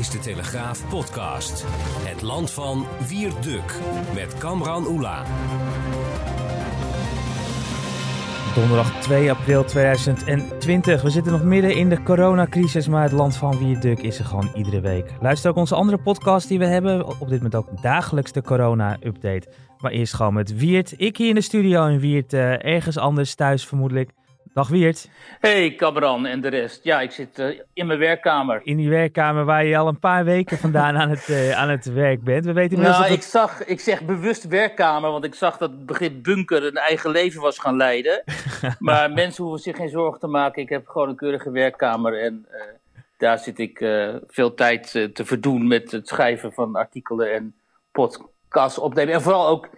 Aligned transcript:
Is 0.00 0.10
de 0.10 0.18
Telegraaf 0.18 0.88
podcast. 0.88 1.64
Het 2.08 2.22
land 2.22 2.50
van 2.50 2.86
Wierduk 3.08 3.74
met 4.14 4.38
Kamran 4.38 4.86
Oela. 4.86 5.24
Donderdag 8.54 9.00
2 9.00 9.30
april 9.30 9.64
2020. 9.64 11.02
We 11.02 11.10
zitten 11.10 11.32
nog 11.32 11.42
midden 11.42 11.74
in 11.74 11.88
de 11.88 12.02
coronacrisis, 12.02 12.88
maar 12.88 13.02
het 13.02 13.12
land 13.12 13.36
van 13.36 13.58
Wierduk 13.58 13.98
is 13.98 14.18
er 14.18 14.24
gewoon 14.24 14.50
iedere 14.54 14.80
week. 14.80 15.10
Luister 15.20 15.50
ook 15.50 15.56
onze 15.56 15.74
andere 15.74 15.98
podcast 15.98 16.48
die 16.48 16.58
we 16.58 16.66
hebben. 16.66 17.06
Op 17.06 17.28
dit 17.28 17.42
moment 17.42 17.54
ook 17.54 17.82
dagelijks 17.82 18.32
de 18.32 18.42
corona-update. 18.42 19.48
Maar 19.78 19.92
eerst 19.92 20.14
gewoon 20.14 20.34
met 20.34 20.56
Wiert. 20.56 20.94
Ik 20.96 21.16
hier 21.16 21.28
in 21.28 21.34
de 21.34 21.40
studio 21.40 21.86
en 21.86 21.98
Wiert 21.98 22.32
uh, 22.32 22.64
ergens 22.64 22.98
anders 22.98 23.34
thuis 23.34 23.66
vermoedelijk. 23.66 24.10
Dag 24.54 24.68
Wiert. 24.68 25.08
Hey 25.40 25.74
Cabran 25.74 26.26
en 26.26 26.40
de 26.40 26.48
rest. 26.48 26.84
Ja, 26.84 27.00
ik 27.00 27.10
zit 27.10 27.38
uh, 27.38 27.60
in 27.72 27.86
mijn 27.86 27.98
werkkamer. 27.98 28.60
In 28.64 28.76
die 28.76 28.88
werkkamer 28.88 29.44
waar 29.44 29.64
je 29.64 29.76
al 29.76 29.88
een 29.88 29.98
paar 29.98 30.24
weken 30.24 30.58
vandaan 30.58 30.96
aan, 30.96 31.10
het, 31.10 31.28
uh, 31.28 31.58
aan 31.58 31.68
het 31.68 31.92
werk 31.92 32.24
bent. 32.24 32.44
We 32.44 32.52
weten 32.52 32.80
nou, 32.80 33.02
dat 33.02 33.12
ik, 33.12 33.22
zag, 33.22 33.64
ik 33.64 33.80
zeg 33.80 34.02
bewust 34.04 34.48
werkkamer, 34.48 35.10
want 35.10 35.24
ik 35.24 35.34
zag 35.34 35.56
dat 35.56 35.70
het 35.70 35.86
begrip 35.86 36.22
bunker 36.22 36.64
een 36.64 36.76
eigen 36.76 37.10
leven 37.10 37.40
was 37.40 37.58
gaan 37.58 37.76
leiden. 37.76 38.24
maar 38.78 39.12
mensen 39.12 39.44
hoeven 39.44 39.62
zich 39.62 39.76
geen 39.76 39.88
zorgen 39.88 40.20
te 40.20 40.26
maken. 40.26 40.62
Ik 40.62 40.68
heb 40.68 40.88
gewoon 40.88 41.08
een 41.08 41.16
keurige 41.16 41.50
werkkamer 41.50 42.20
en 42.20 42.46
uh, 42.52 42.60
daar 43.16 43.38
zit 43.38 43.58
ik 43.58 43.78
veel 44.26 44.54
tijd 44.54 44.90
te 44.90 45.24
verdoen 45.24 45.68
met 45.68 45.90
het 45.90 46.08
schrijven 46.08 46.52
van 46.52 46.76
artikelen 46.76 47.32
en 47.32 47.54
podcasts 47.92 48.78
opnemen. 48.78 49.14
En 49.14 49.22
vooral 49.22 49.48
ook 49.48 49.68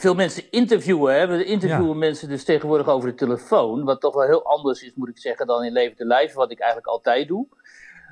veel 0.00 0.14
mensen 0.14 0.42
interviewen. 0.50 1.14
Hè? 1.14 1.26
We 1.26 1.44
interviewen 1.44 1.92
ja. 1.92 1.94
mensen 1.94 2.28
dus 2.28 2.44
tegenwoordig 2.44 2.88
over 2.88 3.08
de 3.08 3.14
telefoon. 3.14 3.84
Wat 3.84 4.00
toch 4.00 4.14
wel 4.14 4.26
heel 4.26 4.44
anders 4.44 4.82
is, 4.82 4.92
moet 4.94 5.08
ik 5.08 5.18
zeggen, 5.18 5.46
dan 5.46 5.64
in 5.64 5.72
levende 5.72 6.04
lijf. 6.04 6.32
Wat 6.32 6.50
ik 6.50 6.58
eigenlijk 6.58 6.90
altijd 6.90 7.28
doe. 7.28 7.46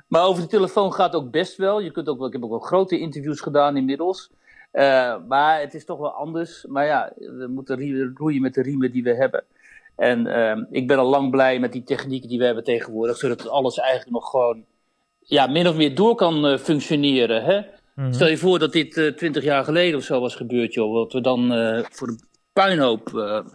Maar 0.07 0.25
over 0.25 0.41
de 0.41 0.49
telefoon 0.49 0.93
gaat 0.93 1.15
ook 1.15 1.31
best 1.31 1.57
wel. 1.57 1.79
Je 1.79 1.91
kunt 1.91 2.07
ook 2.07 2.25
ik 2.25 2.33
heb 2.33 2.43
ook 2.43 2.49
wel 2.49 2.59
grote 2.59 2.99
interviews 2.99 3.41
gedaan 3.41 3.77
inmiddels. 3.77 4.31
Uh, 4.73 5.15
maar 5.27 5.59
het 5.59 5.73
is 5.73 5.85
toch 5.85 5.99
wel 5.99 6.11
anders. 6.11 6.65
Maar 6.67 6.85
ja, 6.85 7.11
we 7.15 7.47
moeten 7.49 8.13
roeien 8.15 8.41
met 8.41 8.53
de 8.53 8.61
riemen 8.61 8.91
die 8.91 9.03
we 9.03 9.15
hebben. 9.15 9.43
En 9.95 10.25
uh, 10.27 10.57
ik 10.71 10.87
ben 10.87 10.97
al 10.97 11.09
lang 11.09 11.31
blij 11.31 11.59
met 11.59 11.71
die 11.71 11.83
technieken 11.83 12.29
die 12.29 12.39
we 12.39 12.45
hebben 12.45 12.63
tegenwoordig. 12.63 13.17
Zodat 13.17 13.47
alles 13.47 13.77
eigenlijk 13.77 14.11
nog 14.11 14.29
gewoon 14.29 14.65
ja, 15.19 15.47
min 15.47 15.67
of 15.67 15.75
meer 15.75 15.95
door 15.95 16.15
kan 16.15 16.45
uh, 16.45 16.57
functioneren. 16.57 17.43
Hè? 17.43 17.61
Stel 18.09 18.27
je 18.27 18.37
voor 18.37 18.59
dat 18.59 18.71
dit 18.71 18.97
uh, 18.97 19.11
twintig 19.11 19.43
jaar 19.43 19.63
geleden 19.63 19.97
of 19.97 20.03
zo 20.03 20.19
was 20.19 20.35
gebeurd, 20.35 20.73
joh. 20.73 20.93
Wat 20.93 21.13
we 21.13 21.21
dan 21.21 21.53
uh, 21.53 21.85
voor 21.89 22.07
de 22.07 22.27
puinhoop. 22.53 23.09
Uh, 23.13 23.45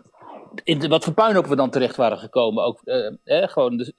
in 0.65 0.79
de, 0.79 0.89
wat 0.89 1.05
voor 1.05 1.13
puinhoop 1.13 1.47
we 1.47 1.57
dan 1.57 1.71
terecht 1.71 1.97
waren 1.97 2.19
gekomen. 2.19 2.65
Ook 2.65 2.81
hè, 3.25 3.49
gewoon 3.49 3.77
de, 3.77 3.95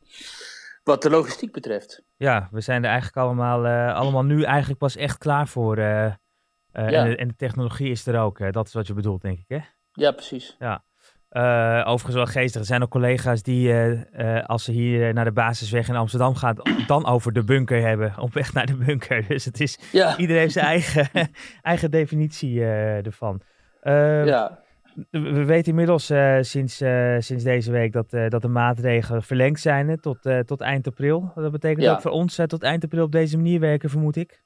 wat 0.84 1.02
de 1.02 1.10
logistiek 1.10 1.52
betreft. 1.52 2.04
Ja, 2.18 2.50
we 2.52 2.62
zijn 2.62 2.84
er 2.84 2.90
eigenlijk 2.90 3.18
allemaal, 3.18 3.92
allemaal 3.94 4.24
nu 4.24 4.44
eigenlijk 4.44 4.80
pas 4.80 4.96
echt 4.96 5.18
klaar 5.18 5.48
voor. 5.48 5.80
Ja. 5.80 6.20
En, 6.72 7.10
de, 7.10 7.16
en, 7.16 7.28
de, 7.28 7.36
technologie 7.36 7.92
is 7.92 8.06
er 8.06 8.20
ook. 8.20 8.54
dat 8.54 8.68
is 8.68 8.74
wat 8.74 8.88
je 8.88 8.94
bedoelt, 8.94 9.22
denk 9.22 9.40
ik, 9.40 9.48
hè? 9.48 9.60
Ja, 9.92 10.12
precies. 10.12 10.56
Ja. 10.60 10.84
Uh, 11.36 11.82
overigens 11.86 12.16
wel 12.16 12.26
geestig. 12.26 12.62
Er 12.62 12.68
zijn 12.68 12.84
ook 12.84 12.90
collega's 12.90 13.44
die, 13.44 13.68
uh, 13.68 13.92
uh, 13.92 14.46
als 14.46 14.64
ze 14.64 14.72
hier 14.72 15.14
naar 15.14 15.26
de 15.26 15.32
basisweg 15.32 15.88
in 15.88 15.96
Amsterdam 15.96 16.36
gaan, 16.36 16.56
dan 16.88 17.06
over 17.06 17.34
de 17.34 17.44
bunker 17.44 17.82
hebben. 17.82 18.14
Op 18.20 18.34
weg 18.34 18.54
naar 18.54 18.66
de 18.66 18.76
bunker. 18.76 19.26
Dus 19.28 19.46
het 19.46 19.60
is, 19.60 19.80
ja. 19.92 20.18
iedereen 20.18 20.42
heeft 20.42 20.54
zijn 20.54 20.66
eigen, 20.66 21.10
eigen 21.62 21.92
definitie 21.92 22.64
ervan. 22.64 23.42
ja. 23.84 24.64
We 25.12 25.46
weten 25.46 25.70
inmiddels 25.70 26.06
sinds, 26.40 26.84
sinds 27.18 27.44
deze 27.44 27.72
week 27.72 27.92
dat, 27.92 28.10
dat 28.10 28.42
de 28.42 28.48
maatregelen 28.48 29.24
verlengd 29.24 29.60
zijn 29.60 30.00
tot, 30.00 30.18
tot 30.46 30.62
eind 30.62 30.88
april. 30.88 31.32
Dat 31.36 31.52
betekent 31.52 31.84
ja. 31.84 31.94
ook 31.94 32.02
voor 32.02 32.12
ons 32.12 32.40
tot 32.48 32.64
eind 32.64 32.84
april 32.84 33.04
op 33.04 33.12
deze 33.12 33.38
manier 33.38 33.60
werken, 33.60 33.90
vermoed 33.90 34.16
ik. 34.16 34.42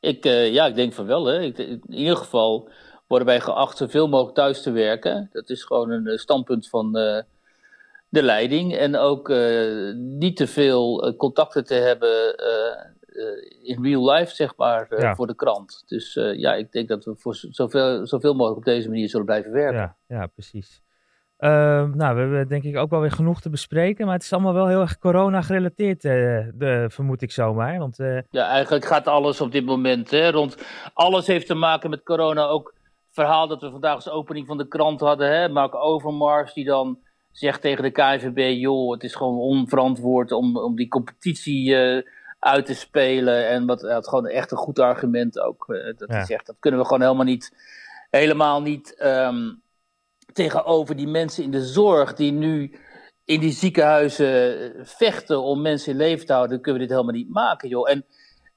Ik, 0.00 0.24
ja, 0.24 0.66
ik 0.66 0.74
denk 0.74 0.92
van 0.92 1.06
wel. 1.06 1.26
Hè. 1.26 1.40
Ik, 1.40 1.58
in 1.58 1.82
ieder 1.88 2.16
geval 2.16 2.70
worden 3.08 3.26
wij 3.26 3.40
geacht 3.40 3.76
zoveel 3.76 4.08
mogelijk 4.08 4.34
thuis 4.34 4.62
te 4.62 4.70
werken. 4.70 5.28
Dat 5.32 5.50
is 5.50 5.64
gewoon 5.64 5.90
een 5.90 6.18
standpunt 6.18 6.68
van 6.68 6.98
uh, 6.98 7.20
de 8.08 8.22
leiding. 8.22 8.76
En 8.76 8.96
ook 8.96 9.28
uh, 9.28 9.94
niet 9.94 10.36
te 10.36 10.46
veel 10.46 11.14
contacten 11.16 11.64
te 11.64 11.74
hebben 11.74 12.36
in 13.62 13.84
real 13.84 14.10
life, 14.10 14.34
zeg 14.34 14.56
maar, 14.56 14.86
ja. 14.98 15.14
voor 15.14 15.26
de 15.26 15.34
krant. 15.34 15.82
Dus 15.86 16.14
ja, 16.14 16.54
ik 16.54 16.72
denk 16.72 16.88
dat 16.88 17.04
we 17.04 17.14
voor 17.16 17.34
zoveel, 17.34 18.06
zoveel 18.06 18.34
mogelijk 18.34 18.58
op 18.58 18.64
deze 18.64 18.88
manier 18.88 19.08
zullen 19.08 19.26
blijven 19.26 19.52
werken. 19.52 19.80
Ja, 19.80 19.96
ja 20.06 20.26
precies. 20.26 20.82
Uh, 21.38 21.50
nou, 21.94 22.14
we 22.14 22.20
hebben 22.20 22.48
denk 22.48 22.62
ik 22.62 22.76
ook 22.76 22.90
wel 22.90 23.00
weer 23.00 23.10
genoeg 23.10 23.40
te 23.40 23.50
bespreken, 23.50 24.04
maar 24.04 24.14
het 24.14 24.22
is 24.22 24.32
allemaal 24.32 24.54
wel 24.54 24.66
heel 24.66 24.80
erg 24.80 24.98
corona 24.98 25.42
gerelateerd, 25.42 26.04
uh, 26.04 26.12
de, 26.54 26.86
vermoed 26.88 27.22
ik 27.22 27.32
zomaar. 27.32 27.78
Want, 27.78 27.98
uh... 27.98 28.18
Ja, 28.30 28.48
eigenlijk 28.48 28.84
gaat 28.84 29.06
alles 29.06 29.40
op 29.40 29.52
dit 29.52 29.64
moment 29.64 30.10
hè, 30.10 30.30
rond. 30.30 30.56
Alles 30.94 31.26
heeft 31.26 31.46
te 31.46 31.54
maken 31.54 31.90
met 31.90 32.02
corona, 32.02 32.46
ook 32.46 32.74
verhaal 33.10 33.48
dat 33.48 33.60
we 33.60 33.70
vandaag 33.70 33.94
als 33.94 34.08
opening 34.08 34.46
van 34.46 34.58
de 34.58 34.68
krant 34.68 35.00
hadden. 35.00 35.32
Hè? 35.32 35.48
Mark 35.48 35.74
Overmars 35.74 36.52
die 36.52 36.64
dan 36.64 36.98
zegt 37.32 37.60
tegen 37.60 37.82
de 37.82 37.90
KNVB... 37.90 38.60
joh, 38.60 38.92
het 38.92 39.04
is 39.04 39.14
gewoon 39.14 39.38
onverantwoord 39.38 40.32
om, 40.32 40.56
om 40.56 40.76
die 40.76 40.88
competitie 40.88 41.70
uh, 41.70 42.02
uit 42.38 42.66
te 42.66 42.74
spelen. 42.74 43.48
En 43.48 43.66
wat, 43.66 43.82
had 43.82 44.08
gewoon 44.08 44.26
echt 44.26 44.50
een 44.50 44.58
goed 44.58 44.78
argument 44.78 45.40
ook. 45.40 45.64
Uh, 45.68 45.84
dat 45.84 46.08
ja. 46.08 46.14
hij 46.14 46.24
zegt, 46.24 46.46
dat 46.46 46.56
kunnen 46.58 46.80
we 46.80 46.86
gewoon 46.86 47.02
helemaal 47.02 47.24
niet... 47.24 47.52
helemaal 48.10 48.62
niet 48.62 49.00
um, 49.02 49.62
tegenover 50.32 50.96
die 50.96 51.08
mensen 51.08 51.44
in 51.44 51.50
de 51.50 51.64
zorg... 51.64 52.14
die 52.14 52.32
nu 52.32 52.78
in 53.24 53.40
die 53.40 53.52
ziekenhuizen 53.52 54.72
vechten 54.86 55.42
om 55.42 55.62
mensen 55.62 55.92
in 55.92 55.98
leven 55.98 56.26
te 56.26 56.32
houden... 56.32 56.60
kunnen 56.60 56.80
we 56.80 56.86
dit 56.86 56.96
helemaal 56.96 57.18
niet 57.18 57.32
maken, 57.32 57.68
joh. 57.68 57.90
En... 57.90 58.04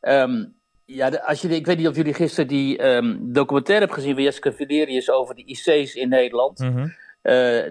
Um, 0.02 0.60
ja, 0.96 1.10
als 1.10 1.42
je, 1.42 1.48
ik 1.48 1.66
weet 1.66 1.78
niet 1.78 1.88
of 1.88 1.96
jullie 1.96 2.14
gisteren 2.14 2.48
die 2.48 2.86
um, 2.86 3.34
documentaire 3.34 3.86
hebben 3.86 4.04
gezien 4.04 4.16
van 4.16 4.24
Jessica 4.24 4.52
Valerius 4.52 5.12
over 5.12 5.36
de 5.36 5.46
IC's 5.46 5.96
in 5.96 6.10
Nederland. 6.10 6.60
Mm 6.60 6.76
-hmm. 6.76 6.84
uh, 6.84 6.94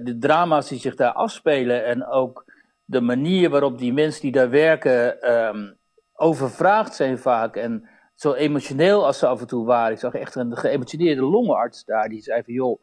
de 0.03 0.17
drama's 0.21 0.69
die 0.69 0.79
zich 0.79 0.95
daar 0.95 1.13
afspelen 1.13 1.85
en 1.85 2.07
ook 2.07 2.45
de 2.85 3.01
manier 3.01 3.51
waarop 3.51 3.79
die 3.79 3.93
mensen 3.93 4.23
die 4.23 4.33
daar 4.33 4.51
werken 4.51 5.33
um, 5.33 5.77
overvraagd 6.15 6.95
zijn 6.95 7.19
vaak. 7.19 7.57
En 7.57 7.89
zo 8.15 8.33
emotioneel 8.33 9.07
als 9.07 9.19
ze 9.19 9.27
af 9.27 9.41
en 9.41 9.47
toe 9.47 9.67
waren. 9.67 9.93
Ik 9.93 9.99
zag 9.99 10.15
echt 10.15 10.35
een 10.35 10.57
geëmotioneerde 10.57 11.23
longenarts 11.23 11.85
daar 11.85 12.09
die 12.09 12.23
zei 12.23 12.43
van 12.43 12.55
joh, 12.55 12.83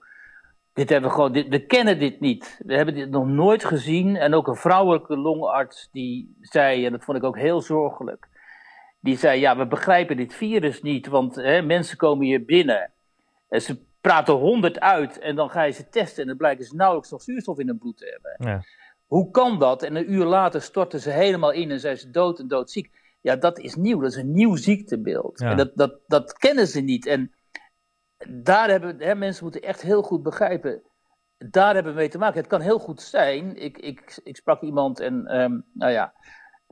dit 0.73 0.89
hebben 0.89 1.09
we 1.09 1.15
gewoon, 1.15 1.31
dit, 1.31 1.47
we 1.47 1.65
kennen 1.65 1.99
dit 1.99 2.19
niet. 2.19 2.61
We 2.65 2.75
hebben 2.75 2.93
dit 2.93 3.09
nog 3.09 3.27
nooit 3.27 3.65
gezien. 3.65 4.15
En 4.15 4.33
ook 4.33 4.47
een 4.47 4.55
vrouwelijke 4.55 5.17
longarts 5.17 5.89
die 5.91 6.37
zei, 6.41 6.85
en 6.85 6.91
dat 6.91 7.03
vond 7.03 7.17
ik 7.17 7.23
ook 7.23 7.37
heel 7.37 7.61
zorgelijk 7.61 8.27
die 9.07 9.17
zei, 9.17 9.39
ja, 9.39 9.57
we 9.57 9.67
begrijpen 9.67 10.17
dit 10.17 10.33
virus 10.33 10.81
niet, 10.81 11.07
want 11.07 11.35
hè, 11.35 11.61
mensen 11.61 11.97
komen 11.97 12.25
hier 12.25 12.45
binnen. 12.45 12.91
En 13.49 13.61
ze 13.61 13.79
praten 14.01 14.33
honderd 14.33 14.79
uit 14.79 15.19
en 15.19 15.35
dan 15.35 15.49
ga 15.49 15.63
je 15.63 15.71
ze 15.71 15.89
testen 15.89 16.21
en 16.21 16.27
dan 16.27 16.37
blijken 16.37 16.65
ze 16.65 16.75
nauwelijks 16.75 17.11
nog 17.11 17.21
zuurstof 17.21 17.59
in 17.59 17.67
hun 17.67 17.77
bloed 17.77 17.97
te 17.97 18.19
hebben. 18.19 18.51
Ja. 18.51 18.63
Hoe 19.05 19.31
kan 19.31 19.59
dat? 19.59 19.83
En 19.83 19.95
een 19.95 20.11
uur 20.11 20.25
later 20.25 20.61
storten 20.61 20.99
ze 20.99 21.09
helemaal 21.09 21.51
in 21.51 21.71
en 21.71 21.79
zijn 21.79 21.97
ze 21.97 22.09
dood 22.09 22.39
en 22.39 22.47
doodziek. 22.47 22.91
Ja, 23.21 23.35
dat 23.35 23.59
is 23.59 23.75
nieuw. 23.75 23.99
Dat 23.99 24.11
is 24.11 24.17
een 24.17 24.33
nieuw 24.33 24.55
ziektebeeld. 24.55 25.39
Ja. 25.39 25.49
En 25.49 25.57
dat, 25.57 25.71
dat, 25.75 25.99
dat 26.07 26.33
kennen 26.33 26.67
ze 26.67 26.81
niet. 26.81 27.05
En 27.05 27.33
daar 28.29 28.69
hebben 28.69 29.01
hè, 29.01 29.15
mensen 29.15 29.43
moeten 29.43 29.61
echt 29.61 29.81
heel 29.81 30.01
goed 30.01 30.23
begrijpen. 30.23 30.81
Daar 31.37 31.73
hebben 31.73 31.93
we 31.93 31.99
mee 31.99 32.09
te 32.09 32.17
maken. 32.17 32.39
Het 32.39 32.47
kan 32.49 32.61
heel 32.61 32.79
goed 32.79 33.01
zijn. 33.01 33.55
Ik, 33.55 33.77
ik, 33.77 34.19
ik 34.23 34.35
sprak 34.35 34.61
iemand 34.61 34.99
en, 34.99 35.39
um, 35.41 35.65
nou 35.73 35.91
ja, 35.91 36.13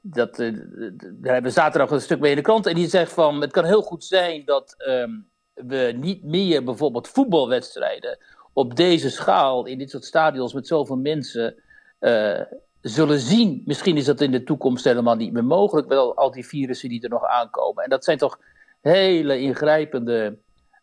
dat, 0.08 0.40
uh, 0.40 0.54
daar 1.02 1.34
hebben 1.34 1.52
we 1.52 1.60
zaterdag 1.60 1.92
een 1.92 2.02
stuk 2.02 2.20
mee 2.20 2.30
in 2.30 2.38
de 2.38 2.44
krant. 2.44 2.66
En 2.66 2.76
die 2.76 2.88
zegt 2.88 3.14
van, 3.14 3.42
het 3.42 3.52
kan 3.52 3.66
heel 3.66 3.82
goed 3.82 4.04
zijn 4.04 4.46
dat 4.46 4.76
um, 4.88 5.30
we 5.54 5.94
niet 5.96 6.24
meer 6.24 6.64
bijvoorbeeld 6.64 7.08
voetbalwedstrijden 7.08 8.18
op 8.54 8.76
deze 8.76 9.10
schaal, 9.10 9.66
in 9.66 9.78
dit 9.78 9.90
soort 9.90 10.06
stadions 10.06 10.54
met 10.54 10.68
zoveel 10.68 10.98
mensen, 10.98 11.56
uh, 12.00 12.42
zullen 12.82 13.20
zien. 13.20 13.62
Misschien 13.66 13.98
is 13.98 14.06
dat 14.06 14.22
in 14.22 14.32
de 14.32 14.44
toekomst 14.44 14.84
helemaal 14.84 15.16
niet 15.16 15.34
meer 15.34 15.46
mogelijk, 15.46 15.88
wel 15.88 16.16
al 16.16 16.32
die 16.32 16.48
virussen 16.48 16.90
die 16.90 17.04
er 17.04 17.10
nog 17.10 17.26
aankomen. 17.26 17.84
En 17.84 17.90
dat 17.90 18.04
zijn 18.04 18.18
toch 18.18 18.40
hele 18.82 19.40
ingrijpende 19.40 20.38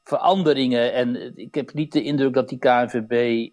veranderingen. 0.05 0.93
En 0.93 1.37
ik 1.37 1.55
heb 1.55 1.73
niet 1.73 1.93
de 1.93 2.03
indruk 2.03 2.35
dat 2.35 2.49
die 2.49 2.59
KNVB 2.59 3.49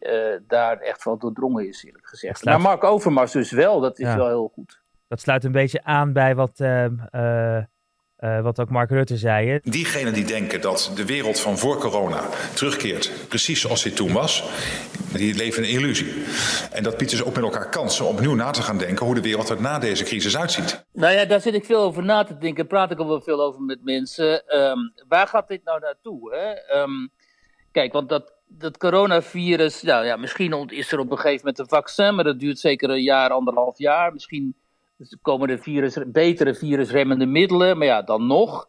daar 0.47 0.79
echt 0.79 1.01
van 1.01 1.19
doordrongen 1.19 1.67
is, 1.67 1.83
eerlijk 1.83 2.07
gezegd. 2.07 2.45
Maar 2.45 2.61
Mark 2.61 2.83
Overmars 2.83 3.31
dus 3.31 3.51
wel, 3.51 3.79
dat 3.79 3.99
is 3.99 4.15
wel 4.15 4.27
heel 4.27 4.51
goed. 4.53 4.78
Dat 5.09 5.21
sluit 5.21 5.43
een 5.43 5.51
beetje 5.51 5.83
aan 5.83 6.13
bij 6.13 6.35
wat 6.35 6.59
uh, 6.59 8.41
wat 8.41 8.59
ook 8.59 8.69
Mark 8.69 8.89
Rutte 8.89 9.17
zei. 9.17 9.49
Hè? 9.49 9.57
Diegenen 9.61 10.13
die 10.13 10.25
denken 10.25 10.61
dat 10.61 10.91
de 10.95 11.05
wereld 11.05 11.39
van 11.39 11.57
voor 11.57 11.77
corona 11.77 12.23
terugkeert 12.53 13.11
precies 13.27 13.61
zoals 13.61 13.83
die 13.83 13.93
toen 13.93 14.13
was, 14.13 14.43
die 15.13 15.35
leven 15.35 15.63
een 15.63 15.69
illusie. 15.69 16.23
En 16.71 16.83
dat 16.83 16.97
biedt 16.97 17.11
dus 17.11 17.23
ook 17.23 17.35
met 17.35 17.43
elkaar 17.43 17.69
kansen 17.69 18.05
om 18.05 18.15
opnieuw 18.15 18.35
na 18.35 18.51
te 18.51 18.61
gaan 18.61 18.77
denken 18.77 19.05
hoe 19.05 19.15
de 19.15 19.21
wereld 19.21 19.49
er 19.49 19.61
na 19.61 19.79
deze 19.79 20.03
crisis 20.03 20.37
uitziet. 20.37 20.85
Nou 20.93 21.13
ja, 21.13 21.25
daar 21.25 21.41
zit 21.41 21.53
ik 21.53 21.65
veel 21.65 21.81
over 21.81 22.03
na 22.03 22.23
te 22.23 22.37
denken. 22.37 22.67
Praat 22.67 22.91
ik 22.91 22.99
al 22.99 23.07
wel 23.07 23.21
veel 23.21 23.41
over 23.41 23.61
met 23.61 23.83
mensen. 23.83 24.57
Um, 24.59 24.93
waar 25.07 25.27
gaat 25.27 25.47
dit 25.47 25.63
nou 25.63 25.79
naartoe? 25.79 26.35
Hè? 26.35 26.79
Um, 26.81 27.09
kijk, 27.71 27.93
want 27.93 28.09
dat, 28.09 28.33
dat 28.47 28.77
coronavirus, 28.77 29.81
nou 29.81 30.05
ja, 30.05 30.15
misschien 30.15 30.69
is 30.69 30.91
er 30.91 30.99
op 30.99 31.11
een 31.11 31.17
gegeven 31.17 31.37
moment 31.37 31.59
een 31.59 31.77
vaccin, 31.77 32.15
maar 32.15 32.23
dat 32.23 32.39
duurt 32.39 32.59
zeker 32.59 32.89
een 32.89 33.03
jaar, 33.03 33.29
anderhalf 33.29 33.77
jaar. 33.77 34.13
Misschien 34.13 34.55
dus 34.99 35.17
komen 35.21 35.47
de 35.47 35.57
virus, 35.57 35.97
betere 36.07 36.55
virusremmende 36.55 37.25
middelen, 37.25 37.77
maar 37.77 37.87
ja, 37.87 38.01
dan 38.01 38.27
nog. 38.27 38.67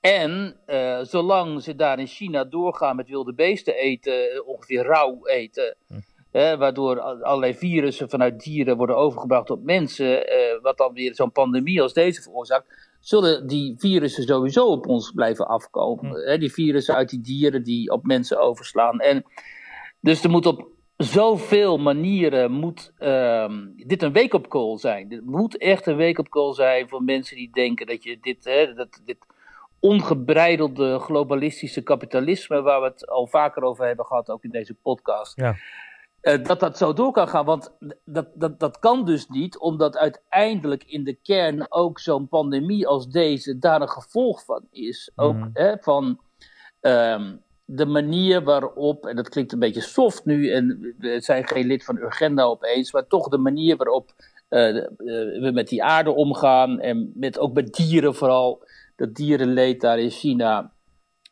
En 0.00 0.56
uh, 0.66 0.98
zolang 1.02 1.62
ze 1.62 1.74
daar 1.74 1.98
in 1.98 2.06
China 2.06 2.44
doorgaan 2.44 2.96
met 2.96 3.08
wilde 3.08 3.34
beesten 3.34 3.74
eten, 3.74 4.46
ongeveer 4.46 4.82
rauw 4.82 5.26
eten, 5.26 5.76
hm. 5.88 6.58
waardoor 6.58 7.00
allerlei 7.00 7.54
virussen 7.54 8.10
vanuit 8.10 8.40
dieren 8.40 8.76
worden 8.76 8.96
overgebracht 8.96 9.50
op 9.50 9.62
mensen, 9.62 10.32
uh, 10.32 10.62
wat 10.62 10.76
dan 10.76 10.92
weer 10.92 11.14
zo'n 11.14 11.32
pandemie 11.32 11.82
als 11.82 11.92
deze 11.92 12.22
veroorzaakt, 12.22 12.96
zullen 13.00 13.46
die 13.46 13.74
virussen 13.78 14.24
sowieso 14.24 14.66
op 14.66 14.86
ons 14.86 15.10
blijven 15.10 15.46
afkomen. 15.46 16.32
Hm. 16.32 16.38
die 16.38 16.52
virussen 16.52 16.94
uit 16.94 17.10
die 17.10 17.20
dieren 17.20 17.62
die 17.62 17.90
op 17.90 18.06
mensen 18.06 18.40
overslaan. 18.40 19.00
En 19.00 19.24
dus 20.00 20.24
er 20.24 20.30
moet 20.30 20.46
op 20.46 20.68
zoveel 20.96 21.78
manieren 21.78 22.52
moet 22.52 22.92
uh, 22.98 23.48
dit 23.76 24.02
een 24.02 24.12
wake-up 24.12 24.48
call 24.48 24.78
zijn. 24.78 25.08
Dit 25.08 25.24
moet 25.24 25.56
echt 25.56 25.86
een 25.86 25.96
wake-up 25.96 26.28
call 26.28 26.54
zijn 26.54 26.88
voor 26.88 27.02
mensen 27.02 27.36
die 27.36 27.50
denken 27.52 27.86
dat 27.86 28.02
je 28.02 28.18
dit, 28.20 28.44
hè, 28.44 28.74
dat, 28.74 29.00
dit 29.04 29.16
ongebreidelde 29.80 30.98
globalistische 30.98 31.82
kapitalisme, 31.82 32.62
waar 32.62 32.80
we 32.80 32.86
het 32.86 33.08
al 33.08 33.26
vaker 33.26 33.62
over 33.62 33.86
hebben 33.86 34.06
gehad, 34.06 34.30
ook 34.30 34.44
in 34.44 34.50
deze 34.50 34.74
podcast. 34.74 35.36
Ja. 35.36 35.56
Uh, 36.22 36.44
dat 36.44 36.60
dat 36.60 36.78
zo 36.78 36.92
door 36.92 37.12
kan 37.12 37.28
gaan. 37.28 37.44
Want 37.44 37.76
dat, 38.04 38.28
dat, 38.34 38.60
dat 38.60 38.78
kan 38.78 39.04
dus 39.04 39.28
niet, 39.28 39.58
omdat 39.58 39.96
uiteindelijk 39.96 40.84
in 40.84 41.04
de 41.04 41.14
kern 41.14 41.72
ook 41.72 41.98
zo'n 41.98 42.28
pandemie 42.28 42.86
als 42.86 43.08
deze 43.08 43.58
daar 43.58 43.80
een 43.80 43.88
gevolg 43.88 44.44
van 44.44 44.66
is. 44.70 45.10
Ook 45.16 45.34
mm. 45.34 45.50
hè, 45.52 45.76
van. 45.78 46.20
Um, 46.80 47.42
de 47.74 47.86
manier 47.86 48.42
waarop, 48.42 49.06
en 49.06 49.16
dat 49.16 49.28
klinkt 49.28 49.52
een 49.52 49.58
beetje 49.58 49.80
soft 49.80 50.24
nu, 50.24 50.50
en 50.50 50.94
we 50.98 51.20
zijn 51.20 51.46
geen 51.46 51.66
lid 51.66 51.84
van 51.84 51.96
Urgenda 51.96 52.42
opeens, 52.42 52.92
maar 52.92 53.06
toch 53.06 53.28
de 53.28 53.38
manier 53.38 53.76
waarop 53.76 54.10
uh, 54.48 54.86
we 55.40 55.50
met 55.54 55.68
die 55.68 55.84
aarde 55.84 56.10
omgaan 56.10 56.80
en 56.80 57.12
met, 57.14 57.38
ook 57.38 57.52
met 57.54 57.74
dieren 57.74 58.14
vooral, 58.14 58.64
dat 58.96 59.14
dierenleed 59.14 59.80
daar 59.80 59.98
in 59.98 60.10
China, 60.10 60.72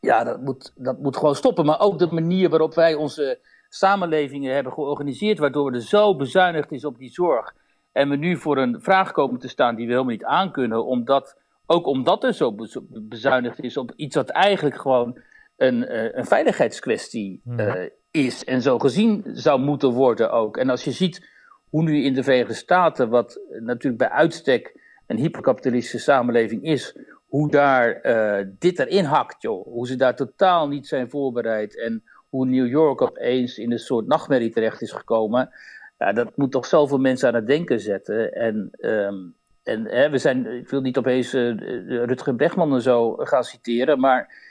ja, 0.00 0.24
dat 0.24 0.40
moet, 0.40 0.72
dat 0.76 0.98
moet 0.98 1.16
gewoon 1.16 1.34
stoppen. 1.34 1.64
Maar 1.64 1.80
ook 1.80 1.98
de 1.98 2.08
manier 2.10 2.48
waarop 2.48 2.74
wij 2.74 2.94
onze 2.94 3.38
samenlevingen 3.68 4.54
hebben 4.54 4.72
georganiseerd, 4.72 5.38
waardoor 5.38 5.72
er 5.72 5.82
zo 5.82 6.16
bezuinigd 6.16 6.72
is 6.72 6.84
op 6.84 6.98
die 6.98 7.10
zorg. 7.10 7.54
En 7.92 8.08
we 8.08 8.16
nu 8.16 8.36
voor 8.36 8.58
een 8.58 8.80
vraag 8.80 9.12
komen 9.12 9.40
te 9.40 9.48
staan 9.48 9.74
die 9.74 9.86
we 9.86 9.92
helemaal 9.92 10.12
niet 10.12 10.24
aankunnen, 10.24 10.86
omdat, 10.86 11.36
ook 11.66 11.86
omdat 11.86 12.24
er 12.24 12.34
zo 12.34 12.54
bezuinigd 12.90 13.60
is 13.62 13.76
op 13.76 13.92
iets 13.96 14.16
wat 14.16 14.28
eigenlijk 14.28 14.80
gewoon 14.80 15.18
een, 15.60 15.92
uh, 15.92 16.14
een 16.14 16.24
veiligheidskwestie 16.24 17.42
uh, 17.46 17.74
is 18.10 18.44
en 18.44 18.62
zo 18.62 18.78
gezien 18.78 19.24
zou 19.32 19.60
moeten 19.60 19.90
worden 19.90 20.30
ook. 20.30 20.56
En 20.56 20.70
als 20.70 20.84
je 20.84 20.90
ziet 20.90 21.28
hoe 21.70 21.82
nu 21.82 22.04
in 22.04 22.14
de 22.14 22.22
Verenigde 22.22 22.54
Staten, 22.54 23.08
wat 23.08 23.40
natuurlijk 23.48 23.98
bij 23.98 24.10
uitstek 24.10 24.80
een 25.06 25.16
hyperkapitalistische 25.16 25.98
samenleving 25.98 26.62
is, 26.62 26.96
hoe 27.26 27.50
daar 27.50 28.00
uh, 28.02 28.46
dit 28.58 28.78
erin 28.78 29.04
hakt, 29.04 29.42
joh. 29.42 29.64
Hoe 29.66 29.86
ze 29.86 29.96
daar 29.96 30.16
totaal 30.16 30.68
niet 30.68 30.86
zijn 30.86 31.10
voorbereid 31.10 31.78
en 31.78 32.02
hoe 32.28 32.46
New 32.46 32.66
York 32.66 33.02
opeens 33.02 33.58
in 33.58 33.72
een 33.72 33.78
soort 33.78 34.06
nachtmerrie 34.06 34.50
terecht 34.50 34.82
is 34.82 34.92
gekomen. 34.92 35.50
Ja, 35.98 36.12
dat 36.12 36.36
moet 36.36 36.52
toch 36.52 36.66
zoveel 36.66 36.98
mensen 36.98 37.28
aan 37.28 37.34
het 37.34 37.46
denken 37.46 37.80
zetten. 37.80 38.32
En, 38.32 38.70
um, 38.80 39.34
en 39.62 39.86
hè, 39.86 40.10
we 40.10 40.18
zijn, 40.18 40.46
ik 40.46 40.68
wil 40.68 40.80
niet 40.80 40.98
opeens 40.98 41.32
Rutger 41.32 42.34
Bregman 42.34 42.74
en 42.74 42.82
zo 42.82 43.16
gaan 43.16 43.44
citeren, 43.44 44.00
maar 44.00 44.48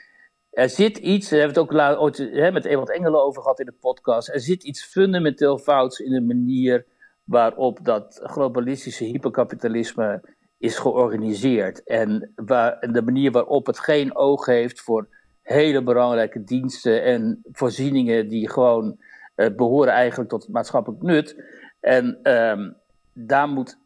er 0.50 0.68
zit 0.68 0.98
iets, 0.98 1.30
we 1.30 1.36
hebben 1.36 1.62
het 1.62 1.72
ook 1.72 2.00
ooit 2.00 2.16
hè, 2.16 2.52
met 2.52 2.64
Ewald 2.64 2.90
Engelen 2.90 3.22
over 3.22 3.42
gehad 3.42 3.60
in 3.60 3.66
de 3.66 3.74
podcast. 3.80 4.28
Er 4.28 4.40
zit 4.40 4.64
iets 4.64 4.84
fundamenteel 4.84 5.58
fouts 5.58 6.00
in 6.00 6.12
de 6.12 6.20
manier 6.20 6.86
waarop 7.24 7.78
dat 7.82 8.20
globalistische 8.22 9.04
hyperkapitalisme 9.04 10.22
is 10.58 10.78
georganiseerd. 10.78 11.82
En, 11.82 12.32
waar, 12.34 12.92
de 12.92 13.02
manier 13.02 13.30
waarop 13.30 13.66
het 13.66 13.78
geen 13.78 14.16
oog 14.16 14.46
heeft 14.46 14.80
voor 14.80 15.08
hele 15.42 15.82
belangrijke 15.82 16.44
diensten 16.44 17.02
en 17.02 17.40
voorzieningen 17.52 18.28
die 18.28 18.50
gewoon 18.50 18.98
uh, 19.36 19.46
behoren 19.56 19.92
eigenlijk 19.92 20.30
tot 20.30 20.48
maatschappelijk 20.48 21.02
nut. 21.02 21.42
En 21.80 22.32
um, 22.32 22.76
daar 23.12 23.48
moet, 23.48 23.78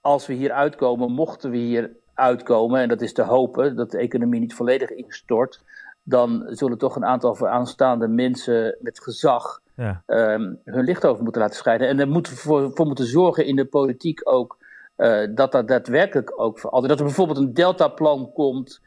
als 0.00 0.26
we 0.26 0.32
hier 0.32 0.52
uitkomen, 0.52 1.12
mochten 1.12 1.50
we 1.50 1.56
hier 1.56 1.96
uitkomen, 2.14 2.80
en 2.80 2.88
dat 2.88 3.00
is 3.00 3.12
te 3.12 3.22
hopen 3.22 3.76
dat 3.76 3.90
de 3.90 3.98
economie 3.98 4.40
niet 4.40 4.54
volledig 4.54 4.90
instort, 4.90 5.62
dan 6.08 6.44
zullen 6.48 6.78
toch 6.78 6.96
een 6.96 7.04
aantal 7.04 7.34
vooraanstaande 7.34 8.08
mensen 8.08 8.76
met 8.80 9.02
gezag 9.02 9.60
ja. 9.74 10.02
um, 10.06 10.60
hun 10.64 10.84
licht 10.84 11.06
over 11.06 11.22
moeten 11.22 11.40
laten 11.40 11.56
schijnen. 11.56 11.88
En 11.88 12.00
er 12.00 12.08
moeten 12.08 12.36
voor, 12.36 12.70
voor 12.74 12.86
moeten 12.86 13.06
zorgen 13.06 13.46
in 13.46 13.56
de 13.56 13.64
politiek 13.64 14.20
ook 14.24 14.56
uh, 14.96 15.28
dat 15.34 15.52
dat 15.52 15.68
daadwerkelijk 15.68 16.40
ook 16.40 16.58
verandert. 16.58 16.88
Dat 16.88 16.98
er 16.98 17.06
bijvoorbeeld 17.06 17.38
een 17.38 17.54
deltaplan 17.54 18.32
komt 18.32 18.80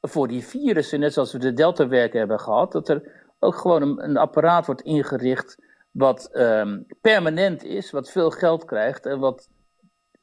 voor 0.00 0.28
die 0.28 0.44
virussen, 0.44 1.00
net 1.00 1.12
zoals 1.12 1.32
we 1.32 1.38
de 1.38 1.52
deltawerken 1.52 2.18
hebben 2.18 2.40
gehad. 2.40 2.72
Dat 2.72 2.88
er 2.88 3.02
ook 3.38 3.56
gewoon 3.56 3.82
een, 3.82 4.04
een 4.04 4.16
apparaat 4.16 4.66
wordt 4.66 4.82
ingericht 4.82 5.58
wat 5.90 6.30
um, 6.32 6.86
permanent 7.00 7.64
is, 7.64 7.90
wat 7.90 8.10
veel 8.10 8.30
geld 8.30 8.64
krijgt 8.64 9.06
en 9.06 9.18
wat, 9.18 9.48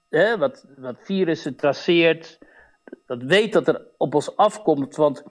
hè, 0.09 0.37
wat, 0.37 0.65
wat 0.77 0.95
virussen 0.99 1.55
traceert. 1.55 2.39
Dat 3.05 3.23
weet 3.23 3.53
dat 3.53 3.67
er 3.67 3.87
op 3.97 4.15
ons 4.15 4.35
afkomt, 4.35 4.95
want 4.95 5.23